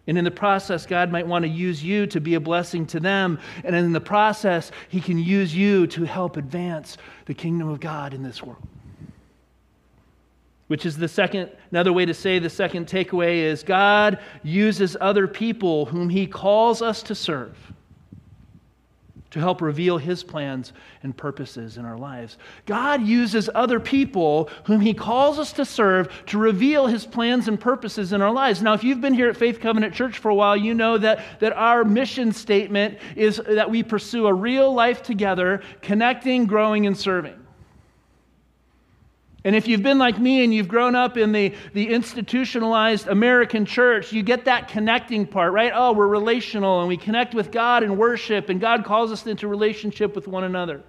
And 0.08 0.18
in 0.18 0.24
the 0.24 0.32
process, 0.32 0.86
God 0.86 1.12
might 1.12 1.28
want 1.28 1.44
to 1.44 1.50
use 1.50 1.84
you 1.84 2.08
to 2.08 2.20
be 2.20 2.34
a 2.34 2.40
blessing 2.40 2.86
to 2.88 3.00
them. 3.00 3.40
And 3.64 3.76
in 3.76 3.92
the 3.92 4.02
process, 4.02 4.72
He 4.90 5.00
can 5.00 5.20
use 5.20 5.56
you 5.56 5.88
to 5.88 6.04
help 6.06 6.38
advance 6.38 6.98
the 7.26 7.34
kingdom 7.34 7.70
of 7.70 7.80
God 7.80 8.14
in 8.14 8.24
this 8.24 8.42
world. 8.42 8.62
Which 10.68 10.86
is 10.86 10.98
the 10.98 11.08
second, 11.08 11.52
another 11.72 11.94
way 11.94 12.06
to 12.06 12.14
say 12.14 12.40
the 12.40 12.50
second 12.50 12.88
takeaway 12.88 13.40
is 13.40 13.62
God 13.62 14.20
uses 14.42 14.98
other 15.00 15.28
people 15.28 15.86
whom 15.86 16.10
He 16.10 16.26
calls 16.26 16.82
us 16.82 17.04
to 17.04 17.16
serve 17.16 17.56
to 19.32 19.40
help 19.40 19.62
reveal 19.62 19.98
his 19.98 20.24
plans 20.24 20.74
and 21.04 21.16
purposes 21.16 21.78
in 21.78 21.86
our 21.86 21.98
lives. 21.98 22.38
God 22.66 23.02
uses 23.02 23.50
other 23.56 23.80
people 23.80 24.50
whom 24.66 24.82
he 24.82 24.94
calls 24.94 25.40
us 25.40 25.54
to 25.54 25.66
serve 25.66 26.10
to 26.28 26.38
reveal 26.38 26.88
his 26.88 27.06
plans 27.06 27.48
and 27.48 27.60
purposes 27.60 28.14
in 28.14 28.22
our 28.22 28.32
lives. 28.32 28.62
Now, 28.62 28.74
if 28.74 28.84
you've 28.84 29.02
been 29.02 29.14
here 29.14 29.30
at 29.30 29.38
Faith 29.38 29.60
Covenant 29.60 29.94
Church 29.94 30.18
for 30.18 30.30
a 30.30 30.36
while, 30.36 30.56
you 30.56 30.74
know 30.74 30.98
that, 30.98 31.24
that 31.40 31.54
our 31.54 31.84
mission 31.84 32.32
statement 32.32 33.00
is 33.16 33.42
that 33.48 33.70
we 33.70 33.84
pursue 33.84 34.28
a 34.28 34.34
real 34.34 34.74
life 34.74 35.02
together, 35.02 35.62
connecting, 35.82 36.46
growing, 36.46 36.86
and 36.86 36.98
serving. 36.98 37.41
And 39.44 39.56
if 39.56 39.68
you've 39.68 39.82
been 39.82 39.98
like 39.98 40.20
me 40.20 40.44
and 40.44 40.54
you've 40.54 40.68
grown 40.68 40.96
up 40.96 41.18
in 41.18 41.32
the, 41.32 41.56
the 41.74 41.90
institutionalized 41.90 43.08
American 43.08 43.66
church, 43.66 44.14
you 44.14 44.22
get 44.22 44.46
that 44.46 44.68
connecting 44.68 45.26
part, 45.26 45.52
right? 45.52 45.72
Oh, 45.74 45.94
we're 45.94 46.08
relational 46.08 46.80
and 46.80 46.88
we 46.88 46.98
connect 46.98 47.34
with 47.34 47.52
God 47.52 47.82
and 47.82 47.98
worship, 47.98 48.50
and 48.50 48.62
God 48.62 48.86
calls 48.86 49.12
us 49.12 49.26
into 49.26 49.48
relationship 49.48 50.16
with 50.16 50.28
one 50.28 50.44
another. 50.44 50.84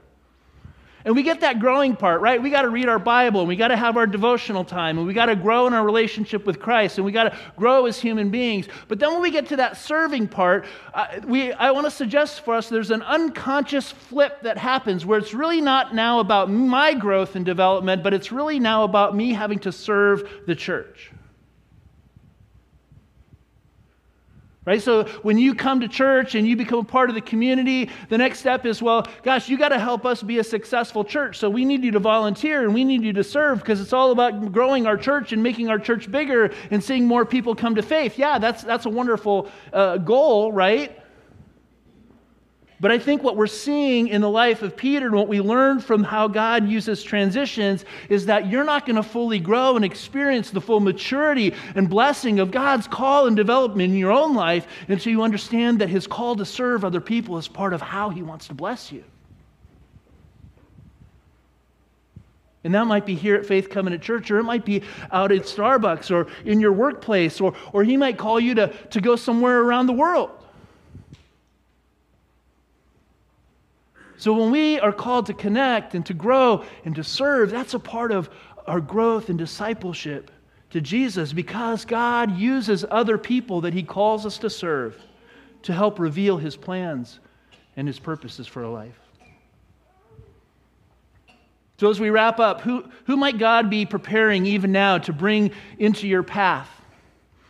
And 1.05 1.15
we 1.15 1.23
get 1.23 1.41
that 1.41 1.59
growing 1.59 1.97
part, 1.97 2.21
right? 2.21 2.43
We 2.43 2.51
got 2.51 2.63
to 2.63 2.71
read 2.71 2.89
our 2.89 2.99
Bible 2.99 3.41
and 3.41 3.49
we 3.49 3.57
got 3.57 3.69
to 3.69 3.77
have 3.77 3.97
our 3.97 4.07
devotional 4.07 4.65
time 4.65 4.99
and 4.99 5.07
we 5.07 5.15
got 5.15 5.27
to 5.27 5.37
grow 5.37 5.67
in 5.67 5.75
our 5.75 5.85
relationship 5.85 6.47
with 6.47 6.61
Christ 6.61 6.99
and 6.99 7.05
we 7.05 7.13
got 7.13 7.25
to 7.25 7.39
grow 7.57 7.87
as 7.87 8.01
human 8.01 8.31
beings. 8.31 8.67
But 8.89 8.99
then 8.99 9.13
when 9.13 9.23
we 9.23 9.31
get 9.31 9.47
to 9.49 9.57
that 9.57 9.77
serving 9.77 10.29
part, 10.29 10.67
uh, 10.95 11.07
we, 11.25 11.53
I 11.53 11.71
want 11.71 11.87
to 11.87 11.91
suggest 11.91 12.45
for 12.45 12.55
us 12.55 12.69
there's 12.69 12.91
an 12.91 13.03
unconscious 13.03 13.93
flip 13.93 14.43
that 14.43 14.59
happens 14.59 15.07
where 15.07 15.19
it's 15.19 15.35
really 15.35 15.61
not 15.61 15.95
now 15.95 16.21
about 16.21 16.51
my 16.51 16.95
growth 16.95 17.37
and 17.37 17.45
development, 17.45 18.03
but 18.03 18.13
it's 18.13 18.33
really 18.33 18.59
now 18.59 18.85
about 18.85 19.15
me 19.15 19.33
having 19.33 19.59
to 19.61 19.73
serve 19.73 20.29
the 20.47 20.55
church. 20.55 21.12
Right? 24.65 24.81
So 24.81 25.05
when 25.23 25.39
you 25.39 25.57
come 25.57 25.81
to 25.81 25.89
church 25.89 26.37
and 26.37 26.47
you 26.47 26.57
become 26.57 26.79
a 26.79 26.85
part 26.85 27.09
of 27.09 27.17
the 27.17 27.21
community, 27.21 27.91
the 28.09 28.17
next 28.17 28.39
step 28.39 28.65
is, 28.65 28.81
well, 28.81 29.05
gosh, 29.25 29.49
you 29.49 29.59
got 29.59 29.71
to 29.71 29.79
help 29.79 30.07
us 30.07 30.23
be 30.23 30.39
a 30.39 30.45
successful 30.45 31.05
church. 31.05 31.39
So 31.39 31.51
we 31.51 31.65
need 31.65 31.83
you 31.83 31.91
to 31.91 31.99
volunteer 31.99 32.63
and 32.63 32.73
we 32.73 32.85
need 32.85 33.03
you 33.03 33.13
to 33.15 33.25
serve 33.25 33.59
because 33.59 33.81
it's 33.81 33.93
all 33.93 34.13
about 34.13 34.53
growing 34.53 34.87
our 34.87 34.97
church 34.97 35.33
and 35.33 35.43
making 35.43 35.69
our 35.69 35.81
church 35.81 36.09
bigger 36.09 36.55
and 36.71 36.83
seeing 36.83 37.07
more 37.07 37.25
people 37.25 37.57
come 37.57 37.75
to 37.75 37.83
faith. 37.83 38.17
Yeah, 38.17 38.39
that's, 38.39 38.63
that's 38.63 38.87
a 38.87 38.91
wonderful 38.91 39.51
uh, 39.73 39.97
goal, 39.97 40.53
right? 40.53 41.02
But 42.83 42.91
I 42.91 42.99
think 42.99 43.23
what 43.23 43.37
we're 43.37 43.47
seeing 43.47 44.09
in 44.09 44.23
the 44.23 44.29
life 44.29 44.63
of 44.63 44.77
Peter 44.77 45.07
and 45.07 45.15
what 45.15 45.29
we 45.29 45.41
learn 45.41 45.79
from 45.79 46.03
how 46.03 46.27
God 46.27 46.69
uses 46.69 47.05
transitions 47.05 47.85
is 48.09 48.27
that 48.27 48.51
you're 48.51 48.65
not 48.65 48.87
going 48.87 48.97
to 48.97 49.05
fully 49.05 49.39
grow 49.39 49.77
and 49.77 49.85
experience 49.85 50.51
the 50.51 50.61
full 50.61 50.81
maturity 50.81 51.55
and 51.77 51.89
blessing 51.89 52.41
of 52.41 52.51
God's 52.51 52.89
call 52.89 53.29
and 53.29 53.37
development 53.37 53.93
in 53.93 53.97
your 53.97 54.11
own 54.11 54.35
life 54.35 54.67
until 54.89 55.13
you 55.13 55.23
understand 55.23 55.81
that 55.81 55.91
his 55.91 56.09
call 56.09 56.35
to 56.35 56.45
serve 56.45 56.85
other 56.85 57.01
people 57.01 57.39
is 57.39 57.47
part 57.47 57.73
of 57.73 57.81
how 57.81 58.11
he 58.11 58.21
wants 58.21 58.49
to 58.49 58.55
bless 58.55 58.91
you. 58.91 59.05
And 62.65 62.75
that 62.75 62.89
might 62.89 63.07
be 63.07 63.15
here 63.15 63.37
at 63.37 63.47
Faith 63.47 63.71
Covenant 63.71 64.03
Church, 64.03 64.29
or 64.29 64.41
it 64.41 64.45
might 64.45 64.65
be 64.65 64.83
out 65.13 65.31
at 65.31 65.43
Starbucks 65.43 66.11
or 66.11 66.27
in 66.45 66.59
your 66.59 66.73
workplace, 66.73 67.41
or, 67.41 67.55
or 67.73 67.85
he 67.85 67.97
might 67.97 68.19
call 68.19 68.41
you 68.41 68.57
to, 68.57 68.69
to 68.91 69.01
go 69.01 69.15
somewhere 69.15 69.61
around 69.61 69.87
the 69.87 69.93
world. 69.93 70.42
So 74.23 74.33
when 74.33 74.53
we 74.53 74.79
are 74.79 74.93
called 74.93 75.27
to 75.27 75.35
connect 75.35 75.97
and 75.97 76.07
to 76.07 76.15
grow 76.15 76.65
and 76.85 76.95
to 76.95 77.03
serve, 77.03 77.51
that's 77.51 77.75
a 77.75 77.79
part 77.81 78.13
of 78.13 78.31
our 78.69 78.81
growth 78.81 79.31
and 79.31 79.37
discipleship 79.37 80.31
to 80.71 80.81
Jesus 80.81 81.33
because 81.33 81.85
God 81.85 82.39
uses 82.39 82.85
other 82.89 83.19
people 83.19 83.63
that 83.63 83.75
He 83.75 83.83
calls 83.83 84.25
us 84.25 84.39
to 84.39 84.49
serve 84.49 84.97
to 85.63 85.73
help 85.73 85.99
reveal 85.99 86.37
His 86.37 86.55
plans 86.55 87.19
and 87.77 87.89
His 87.89 87.99
purposes 87.99 88.47
for 88.47 88.65
our 88.65 88.71
life. 88.71 88.97
So, 91.81 91.91
as 91.91 91.99
we 91.99 92.11
wrap 92.11 92.39
up, 92.39 92.61
who, 92.61 92.85
who 93.07 93.17
might 93.17 93.39
God 93.39 93.71
be 93.71 93.87
preparing 93.87 94.47
even 94.47 94.71
now 94.71 94.99
to 94.99 95.13
bring 95.13 95.51
into 95.81 96.07
your 96.07 96.23
path 96.23 96.71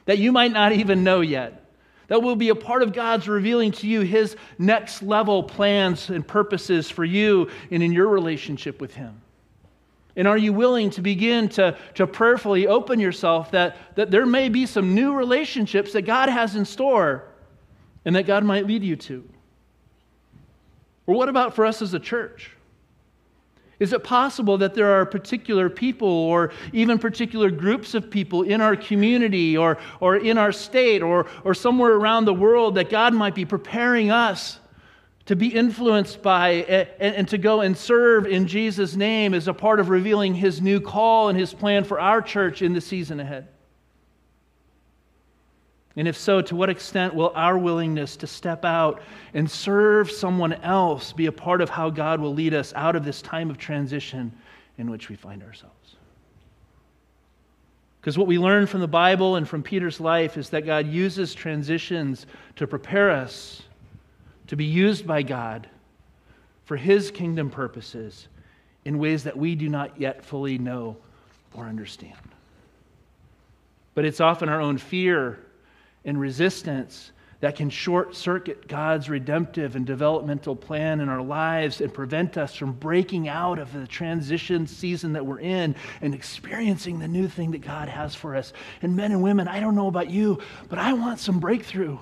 that 0.06 0.16
you 0.16 0.32
might 0.32 0.52
not 0.52 0.72
even 0.72 1.04
know 1.04 1.20
yet? 1.20 1.61
That 2.08 2.22
will 2.22 2.36
be 2.36 2.50
a 2.50 2.54
part 2.54 2.82
of 2.82 2.92
God's 2.92 3.28
revealing 3.28 3.72
to 3.72 3.86
you 3.86 4.00
his 4.00 4.36
next 4.58 5.02
level 5.02 5.42
plans 5.42 6.10
and 6.10 6.26
purposes 6.26 6.90
for 6.90 7.04
you 7.04 7.50
and 7.70 7.82
in 7.82 7.92
your 7.92 8.08
relationship 8.08 8.80
with 8.80 8.94
him. 8.94 9.20
And 10.14 10.28
are 10.28 10.36
you 10.36 10.52
willing 10.52 10.90
to 10.90 11.00
begin 11.00 11.48
to, 11.50 11.76
to 11.94 12.06
prayerfully 12.06 12.66
open 12.66 13.00
yourself 13.00 13.50
that, 13.52 13.76
that 13.96 14.10
there 14.10 14.26
may 14.26 14.48
be 14.48 14.66
some 14.66 14.94
new 14.94 15.14
relationships 15.14 15.92
that 15.92 16.02
God 16.02 16.28
has 16.28 16.54
in 16.54 16.64
store 16.64 17.24
and 18.04 18.14
that 18.16 18.26
God 18.26 18.44
might 18.44 18.66
lead 18.66 18.82
you 18.82 18.96
to? 18.96 19.26
Or 21.06 21.14
what 21.14 21.28
about 21.28 21.54
for 21.54 21.64
us 21.64 21.80
as 21.80 21.94
a 21.94 21.98
church? 21.98 22.50
Is 23.82 23.92
it 23.92 24.04
possible 24.04 24.58
that 24.58 24.74
there 24.74 24.92
are 24.92 25.04
particular 25.04 25.68
people 25.68 26.06
or 26.06 26.52
even 26.72 27.00
particular 27.00 27.50
groups 27.50 27.94
of 27.94 28.08
people 28.12 28.44
in 28.44 28.60
our 28.60 28.76
community 28.76 29.56
or, 29.56 29.76
or 29.98 30.14
in 30.14 30.38
our 30.38 30.52
state 30.52 31.02
or, 31.02 31.26
or 31.42 31.52
somewhere 31.52 31.94
around 31.94 32.26
the 32.26 32.32
world 32.32 32.76
that 32.76 32.90
God 32.90 33.12
might 33.12 33.34
be 33.34 33.44
preparing 33.44 34.12
us 34.12 34.60
to 35.26 35.34
be 35.34 35.48
influenced 35.48 36.22
by 36.22 36.50
and, 36.50 37.16
and 37.16 37.28
to 37.30 37.38
go 37.38 37.62
and 37.62 37.76
serve 37.76 38.24
in 38.24 38.46
Jesus' 38.46 38.94
name 38.94 39.34
as 39.34 39.48
a 39.48 39.54
part 39.54 39.80
of 39.80 39.88
revealing 39.88 40.32
his 40.32 40.60
new 40.60 40.80
call 40.80 41.28
and 41.28 41.36
his 41.36 41.52
plan 41.52 41.82
for 41.82 41.98
our 41.98 42.22
church 42.22 42.62
in 42.62 42.74
the 42.74 42.80
season 42.80 43.18
ahead? 43.18 43.48
And 45.96 46.08
if 46.08 46.16
so, 46.16 46.40
to 46.40 46.56
what 46.56 46.70
extent 46.70 47.14
will 47.14 47.32
our 47.34 47.58
willingness 47.58 48.16
to 48.18 48.26
step 48.26 48.64
out 48.64 49.02
and 49.34 49.50
serve 49.50 50.10
someone 50.10 50.54
else 50.54 51.12
be 51.12 51.26
a 51.26 51.32
part 51.32 51.60
of 51.60 51.68
how 51.68 51.90
God 51.90 52.20
will 52.20 52.32
lead 52.32 52.54
us 52.54 52.72
out 52.74 52.96
of 52.96 53.04
this 53.04 53.20
time 53.20 53.50
of 53.50 53.58
transition 53.58 54.32
in 54.78 54.90
which 54.90 55.10
we 55.10 55.16
find 55.16 55.42
ourselves. 55.42 55.96
Because 58.00 58.16
what 58.16 58.26
we 58.26 58.38
learn 58.38 58.66
from 58.66 58.80
the 58.80 58.88
Bible 58.88 59.36
and 59.36 59.46
from 59.46 59.62
Peter's 59.62 60.00
life 60.00 60.36
is 60.36 60.48
that 60.50 60.66
God 60.66 60.86
uses 60.86 61.34
transitions 61.34 62.26
to 62.56 62.66
prepare 62.66 63.10
us 63.10 63.62
to 64.48 64.56
be 64.56 64.64
used 64.64 65.06
by 65.06 65.22
God 65.22 65.68
for 66.64 66.76
his 66.76 67.10
kingdom 67.10 67.48
purposes 67.48 68.28
in 68.84 68.98
ways 68.98 69.24
that 69.24 69.36
we 69.36 69.54
do 69.54 69.68
not 69.68 70.00
yet 70.00 70.24
fully 70.24 70.58
know 70.58 70.96
or 71.54 71.66
understand. 71.66 72.16
But 73.94 74.04
it's 74.04 74.20
often 74.20 74.48
our 74.48 74.60
own 74.60 74.78
fear 74.78 75.38
and 76.04 76.20
resistance 76.20 77.12
that 77.42 77.56
can 77.56 77.68
short 77.68 78.14
circuit 78.14 78.68
God's 78.68 79.10
redemptive 79.10 79.74
and 79.74 79.84
developmental 79.84 80.54
plan 80.54 81.00
in 81.00 81.08
our 81.08 81.20
lives 81.20 81.80
and 81.80 81.92
prevent 81.92 82.38
us 82.38 82.54
from 82.54 82.72
breaking 82.72 83.26
out 83.28 83.58
of 83.58 83.72
the 83.72 83.84
transition 83.84 84.64
season 84.64 85.12
that 85.14 85.26
we're 85.26 85.40
in 85.40 85.74
and 86.00 86.14
experiencing 86.14 87.00
the 87.00 87.08
new 87.08 87.26
thing 87.26 87.50
that 87.50 87.60
God 87.60 87.88
has 87.88 88.14
for 88.14 88.36
us. 88.36 88.52
And 88.80 88.94
men 88.94 89.10
and 89.10 89.22
women, 89.24 89.48
I 89.48 89.58
don't 89.58 89.74
know 89.74 89.88
about 89.88 90.08
you, 90.08 90.38
but 90.68 90.78
I 90.78 90.92
want 90.92 91.18
some 91.18 91.40
breakthrough. 91.40 91.98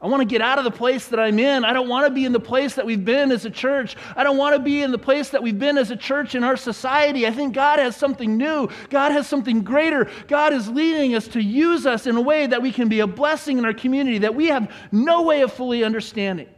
I 0.00 0.08
want 0.08 0.20
to 0.20 0.26
get 0.26 0.42
out 0.42 0.58
of 0.58 0.64
the 0.64 0.70
place 0.70 1.08
that 1.08 1.18
I'm 1.18 1.38
in. 1.38 1.64
I 1.64 1.72
don't 1.72 1.88
want 1.88 2.06
to 2.06 2.12
be 2.12 2.26
in 2.26 2.32
the 2.32 2.40
place 2.40 2.74
that 2.74 2.84
we've 2.84 3.04
been 3.04 3.32
as 3.32 3.46
a 3.46 3.50
church. 3.50 3.96
I 4.14 4.24
don't 4.24 4.36
want 4.36 4.54
to 4.54 4.60
be 4.60 4.82
in 4.82 4.90
the 4.90 4.98
place 4.98 5.30
that 5.30 5.42
we've 5.42 5.58
been 5.58 5.78
as 5.78 5.90
a 5.90 5.96
church 5.96 6.34
in 6.34 6.44
our 6.44 6.56
society. 6.56 7.26
I 7.26 7.30
think 7.30 7.54
God 7.54 7.78
has 7.78 7.96
something 7.96 8.36
new. 8.36 8.68
God 8.90 9.12
has 9.12 9.26
something 9.26 9.62
greater. 9.62 10.10
God 10.28 10.52
is 10.52 10.68
leading 10.68 11.14
us 11.14 11.28
to 11.28 11.42
use 11.42 11.86
us 11.86 12.06
in 12.06 12.16
a 12.16 12.20
way 12.20 12.46
that 12.46 12.60
we 12.60 12.72
can 12.72 12.88
be 12.88 13.00
a 13.00 13.06
blessing 13.06 13.56
in 13.56 13.64
our 13.64 13.74
community 13.74 14.18
that 14.18 14.34
we 14.34 14.46
have 14.48 14.70
no 14.92 15.22
way 15.22 15.40
of 15.40 15.52
fully 15.52 15.82
understanding. 15.82 16.48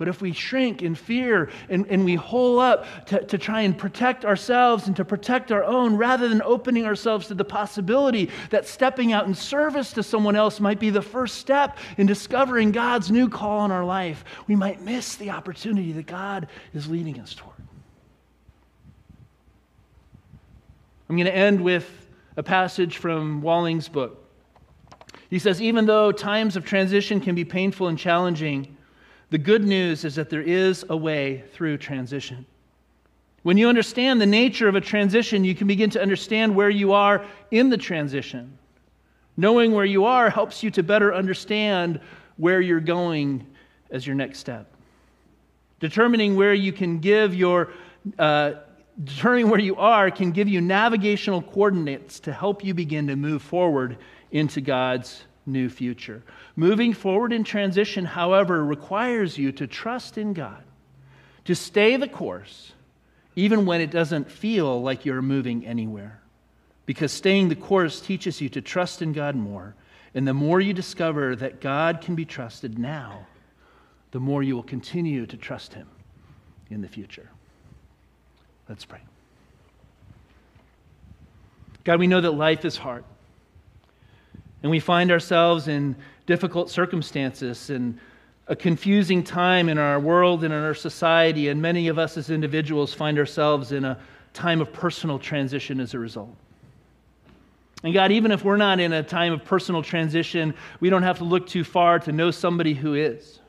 But 0.00 0.08
if 0.08 0.22
we 0.22 0.32
shrink 0.32 0.80
in 0.80 0.94
fear 0.94 1.50
and, 1.68 1.86
and 1.90 2.06
we 2.06 2.14
hole 2.14 2.58
up 2.58 2.86
to, 3.08 3.22
to 3.22 3.36
try 3.36 3.60
and 3.60 3.76
protect 3.76 4.24
ourselves 4.24 4.86
and 4.86 4.96
to 4.96 5.04
protect 5.04 5.52
our 5.52 5.62
own, 5.62 5.94
rather 5.94 6.26
than 6.26 6.40
opening 6.40 6.86
ourselves 6.86 7.26
to 7.26 7.34
the 7.34 7.44
possibility 7.44 8.30
that 8.48 8.66
stepping 8.66 9.12
out 9.12 9.26
in 9.26 9.34
service 9.34 9.92
to 9.92 10.02
someone 10.02 10.36
else 10.36 10.58
might 10.58 10.80
be 10.80 10.88
the 10.88 11.02
first 11.02 11.36
step 11.36 11.76
in 11.98 12.06
discovering 12.06 12.72
God's 12.72 13.10
new 13.10 13.28
call 13.28 13.66
in 13.66 13.70
our 13.70 13.84
life, 13.84 14.24
we 14.46 14.56
might 14.56 14.80
miss 14.80 15.16
the 15.16 15.28
opportunity 15.28 15.92
that 15.92 16.06
God 16.06 16.48
is 16.72 16.88
leading 16.88 17.20
us 17.20 17.34
toward. 17.34 17.56
I'm 21.10 21.16
going 21.16 21.26
to 21.26 21.36
end 21.36 21.60
with 21.60 22.08
a 22.38 22.42
passage 22.42 22.96
from 22.96 23.42
Walling's 23.42 23.90
book. 23.90 24.26
He 25.28 25.38
says, 25.38 25.60
Even 25.60 25.84
though 25.84 26.10
times 26.10 26.56
of 26.56 26.64
transition 26.64 27.20
can 27.20 27.34
be 27.34 27.44
painful 27.44 27.88
and 27.88 27.98
challenging, 27.98 28.78
the 29.30 29.38
good 29.38 29.64
news 29.64 30.04
is 30.04 30.16
that 30.16 30.28
there 30.28 30.42
is 30.42 30.84
a 30.88 30.96
way 30.96 31.44
through 31.52 31.78
transition. 31.78 32.44
When 33.42 33.56
you 33.56 33.68
understand 33.68 34.20
the 34.20 34.26
nature 34.26 34.68
of 34.68 34.74
a 34.74 34.80
transition, 34.80 35.44
you 35.44 35.54
can 35.54 35.66
begin 35.66 35.88
to 35.90 36.02
understand 36.02 36.54
where 36.54 36.68
you 36.68 36.92
are 36.92 37.24
in 37.50 37.70
the 37.70 37.78
transition. 37.78 38.58
Knowing 39.36 39.72
where 39.72 39.84
you 39.84 40.04
are 40.04 40.28
helps 40.28 40.62
you 40.62 40.70
to 40.72 40.82
better 40.82 41.14
understand 41.14 42.00
where 42.36 42.60
you're 42.60 42.80
going 42.80 43.46
as 43.90 44.06
your 44.06 44.16
next 44.16 44.40
step. 44.40 44.66
Determining 45.78 46.36
where 46.36 46.52
you 46.52 46.72
can 46.72 46.98
give 46.98 47.34
your, 47.34 47.72
uh, 48.18 48.52
determining 49.04 49.48
where 49.48 49.60
you 49.60 49.76
are 49.76 50.10
can 50.10 50.32
give 50.32 50.48
you 50.48 50.60
navigational 50.60 51.40
coordinates 51.40 52.20
to 52.20 52.32
help 52.32 52.62
you 52.62 52.74
begin 52.74 53.06
to 53.06 53.16
move 53.16 53.40
forward 53.40 53.96
into 54.32 54.60
God's 54.60 55.22
new 55.46 55.70
future. 55.70 56.22
Moving 56.56 56.92
forward 56.92 57.32
in 57.32 57.44
transition, 57.44 58.04
however, 58.04 58.64
requires 58.64 59.38
you 59.38 59.52
to 59.52 59.66
trust 59.66 60.18
in 60.18 60.32
God, 60.32 60.62
to 61.44 61.54
stay 61.54 61.96
the 61.96 62.08
course, 62.08 62.72
even 63.36 63.66
when 63.66 63.80
it 63.80 63.90
doesn't 63.90 64.30
feel 64.30 64.82
like 64.82 65.04
you're 65.04 65.22
moving 65.22 65.66
anywhere. 65.66 66.20
Because 66.86 67.12
staying 67.12 67.48
the 67.48 67.56
course 67.56 68.00
teaches 68.00 68.40
you 68.40 68.48
to 68.48 68.60
trust 68.60 69.00
in 69.00 69.12
God 69.12 69.36
more. 69.36 69.76
And 70.12 70.26
the 70.26 70.34
more 70.34 70.60
you 70.60 70.72
discover 70.72 71.36
that 71.36 71.60
God 71.60 72.00
can 72.00 72.16
be 72.16 72.24
trusted 72.24 72.78
now, 72.78 73.26
the 74.10 74.18
more 74.18 74.42
you 74.42 74.56
will 74.56 74.64
continue 74.64 75.24
to 75.26 75.36
trust 75.36 75.72
Him 75.72 75.86
in 76.68 76.80
the 76.80 76.88
future. 76.88 77.30
Let's 78.68 78.84
pray. 78.84 79.00
God, 81.84 82.00
we 82.00 82.08
know 82.08 82.20
that 82.20 82.32
life 82.32 82.64
is 82.64 82.76
hard. 82.76 83.04
And 84.62 84.70
we 84.70 84.80
find 84.80 85.10
ourselves 85.10 85.68
in 85.68 85.96
difficult 86.30 86.70
circumstances 86.70 87.70
and 87.70 87.98
a 88.46 88.54
confusing 88.54 89.24
time 89.24 89.68
in 89.68 89.78
our 89.78 89.98
world 89.98 90.44
and 90.44 90.54
in 90.54 90.62
our 90.62 90.74
society. 90.74 91.48
And 91.48 91.60
many 91.60 91.88
of 91.88 91.98
us 91.98 92.16
as 92.16 92.30
individuals 92.30 92.94
find 92.94 93.18
ourselves 93.18 93.72
in 93.72 93.84
a 93.84 93.98
time 94.32 94.60
of 94.60 94.72
personal 94.72 95.18
transition 95.18 95.80
as 95.80 95.92
a 95.92 95.98
result. 95.98 96.32
And 97.82 97.92
God, 97.92 98.12
even 98.12 98.30
if 98.30 98.44
we're 98.44 98.58
not 98.58 98.78
in 98.78 98.92
a 98.92 99.02
time 99.02 99.32
of 99.32 99.44
personal 99.44 99.82
transition, 99.82 100.54
we 100.78 100.88
don't 100.88 101.02
have 101.02 101.18
to 101.18 101.24
look 101.24 101.48
too 101.48 101.64
far 101.64 101.98
to 101.98 102.12
know 102.12 102.30
somebody 102.30 102.74
who 102.74 102.94
is. 102.94 103.40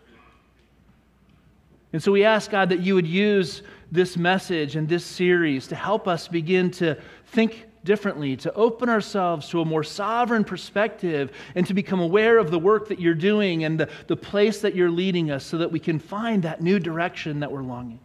And 1.94 2.02
so 2.02 2.12
we 2.12 2.24
ask, 2.24 2.50
God, 2.50 2.70
that 2.70 2.80
you 2.80 2.96
would 2.96 3.06
use 3.06 3.62
this 3.92 4.18
message 4.18 4.76
and 4.76 4.90
this 4.90 5.06
series 5.06 5.68
to 5.68 5.76
help 5.76 6.08
us 6.08 6.28
begin 6.28 6.72
to 6.72 6.98
think 7.28 7.68
differently, 7.84 8.36
to 8.38 8.54
open 8.54 8.90
ourselves 8.90 9.50
to 9.50 9.62
a 9.62 9.66
more 9.66 9.84
sovereign 9.84 10.44
perspective, 10.44 11.32
and 11.56 11.66
to 11.68 11.74
become 11.74 12.00
aware 12.00 12.38
of 12.38 12.52
the 12.52 12.60
work 12.60 12.88
that 12.90 13.00
you're 13.00 13.14
doing 13.14 13.64
and 13.64 13.80
the, 13.80 13.90
the 14.08 14.16
place 14.16 14.62
that 14.62 14.76
you're 14.76 14.92
leading 14.92 15.32
us 15.32 15.46
so 15.46 15.58
that 15.58 15.72
we 15.72 15.80
can 15.80 16.00
find 16.00 16.44
that 16.44 16.62
new 16.62 16.80
direction 16.80 17.40
that 17.40 17.52
we're 17.52 17.64
longing. 17.64 18.00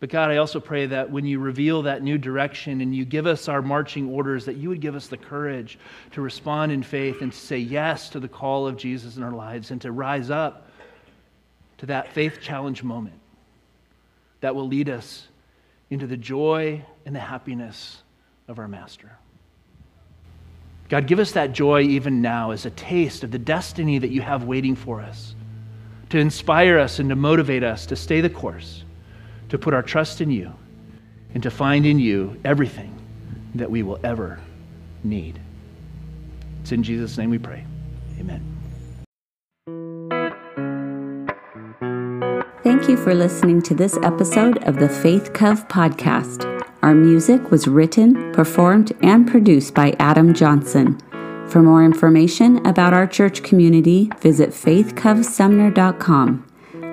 But 0.00 0.10
God, 0.10 0.30
I 0.30 0.36
also 0.36 0.60
pray 0.60 0.86
that 0.86 1.10
when 1.10 1.24
you 1.24 1.40
reveal 1.40 1.82
that 1.82 2.02
new 2.02 2.18
direction 2.18 2.80
and 2.80 2.94
you 2.94 3.04
give 3.04 3.26
us 3.26 3.48
our 3.48 3.62
marching 3.62 4.08
orders, 4.08 4.44
that 4.44 4.56
you 4.56 4.68
would 4.68 4.80
give 4.80 4.94
us 4.94 5.08
the 5.08 5.16
courage 5.16 5.78
to 6.12 6.20
respond 6.20 6.70
in 6.70 6.84
faith 6.84 7.20
and 7.20 7.32
to 7.32 7.38
say 7.38 7.58
yes 7.58 8.10
to 8.10 8.20
the 8.20 8.28
call 8.28 8.68
of 8.68 8.76
Jesus 8.76 9.16
in 9.16 9.24
our 9.24 9.32
lives 9.32 9.72
and 9.72 9.80
to 9.82 9.90
rise 9.90 10.30
up 10.30 10.70
to 11.78 11.86
that 11.86 12.12
faith 12.12 12.38
challenge 12.40 12.84
moment 12.84 13.18
that 14.40 14.54
will 14.54 14.68
lead 14.68 14.88
us 14.88 15.26
into 15.90 16.06
the 16.06 16.16
joy 16.16 16.84
and 17.06 17.14
the 17.14 17.20
happiness 17.20 18.02
of 18.46 18.58
our 18.58 18.68
Master. 18.68 19.12
God, 20.88 21.06
give 21.06 21.18
us 21.18 21.32
that 21.32 21.52
joy 21.52 21.82
even 21.82 22.22
now 22.22 22.50
as 22.50 22.64
a 22.64 22.70
taste 22.70 23.22
of 23.22 23.30
the 23.30 23.38
destiny 23.38 23.98
that 23.98 24.10
you 24.10 24.22
have 24.22 24.44
waiting 24.44 24.74
for 24.74 25.00
us, 25.00 25.34
to 26.10 26.18
inspire 26.18 26.78
us 26.78 26.98
and 26.98 27.10
to 27.10 27.16
motivate 27.16 27.62
us 27.62 27.86
to 27.86 27.96
stay 27.96 28.20
the 28.20 28.30
course, 28.30 28.84
to 29.50 29.58
put 29.58 29.74
our 29.74 29.82
trust 29.82 30.20
in 30.20 30.30
you, 30.30 30.52
and 31.34 31.42
to 31.42 31.50
find 31.50 31.84
in 31.84 31.98
you 31.98 32.40
everything 32.44 32.94
that 33.54 33.70
we 33.70 33.82
will 33.82 34.00
ever 34.02 34.40
need. 35.04 35.38
It's 36.62 36.72
in 36.72 36.82
Jesus' 36.82 37.18
name 37.18 37.30
we 37.30 37.38
pray. 37.38 37.64
Amen. 38.18 38.57
Thank 42.78 42.90
you 42.90 42.96
for 43.04 43.12
listening 43.12 43.60
to 43.62 43.74
this 43.74 43.98
episode 44.04 44.62
of 44.62 44.76
the 44.76 44.88
Faith 44.88 45.32
Cove 45.32 45.66
podcast. 45.66 46.44
Our 46.80 46.94
music 46.94 47.50
was 47.50 47.66
written, 47.66 48.30
performed, 48.32 48.92
and 49.02 49.26
produced 49.26 49.74
by 49.74 49.96
Adam 49.98 50.32
Johnson. 50.32 50.96
For 51.48 51.60
more 51.60 51.84
information 51.84 52.64
about 52.64 52.94
our 52.94 53.08
church 53.08 53.42
community, 53.42 54.12
visit 54.20 54.50
faithcovesumner.com. 54.50 56.46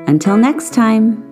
Until 0.07 0.37
next 0.37 0.73
time. 0.73 1.24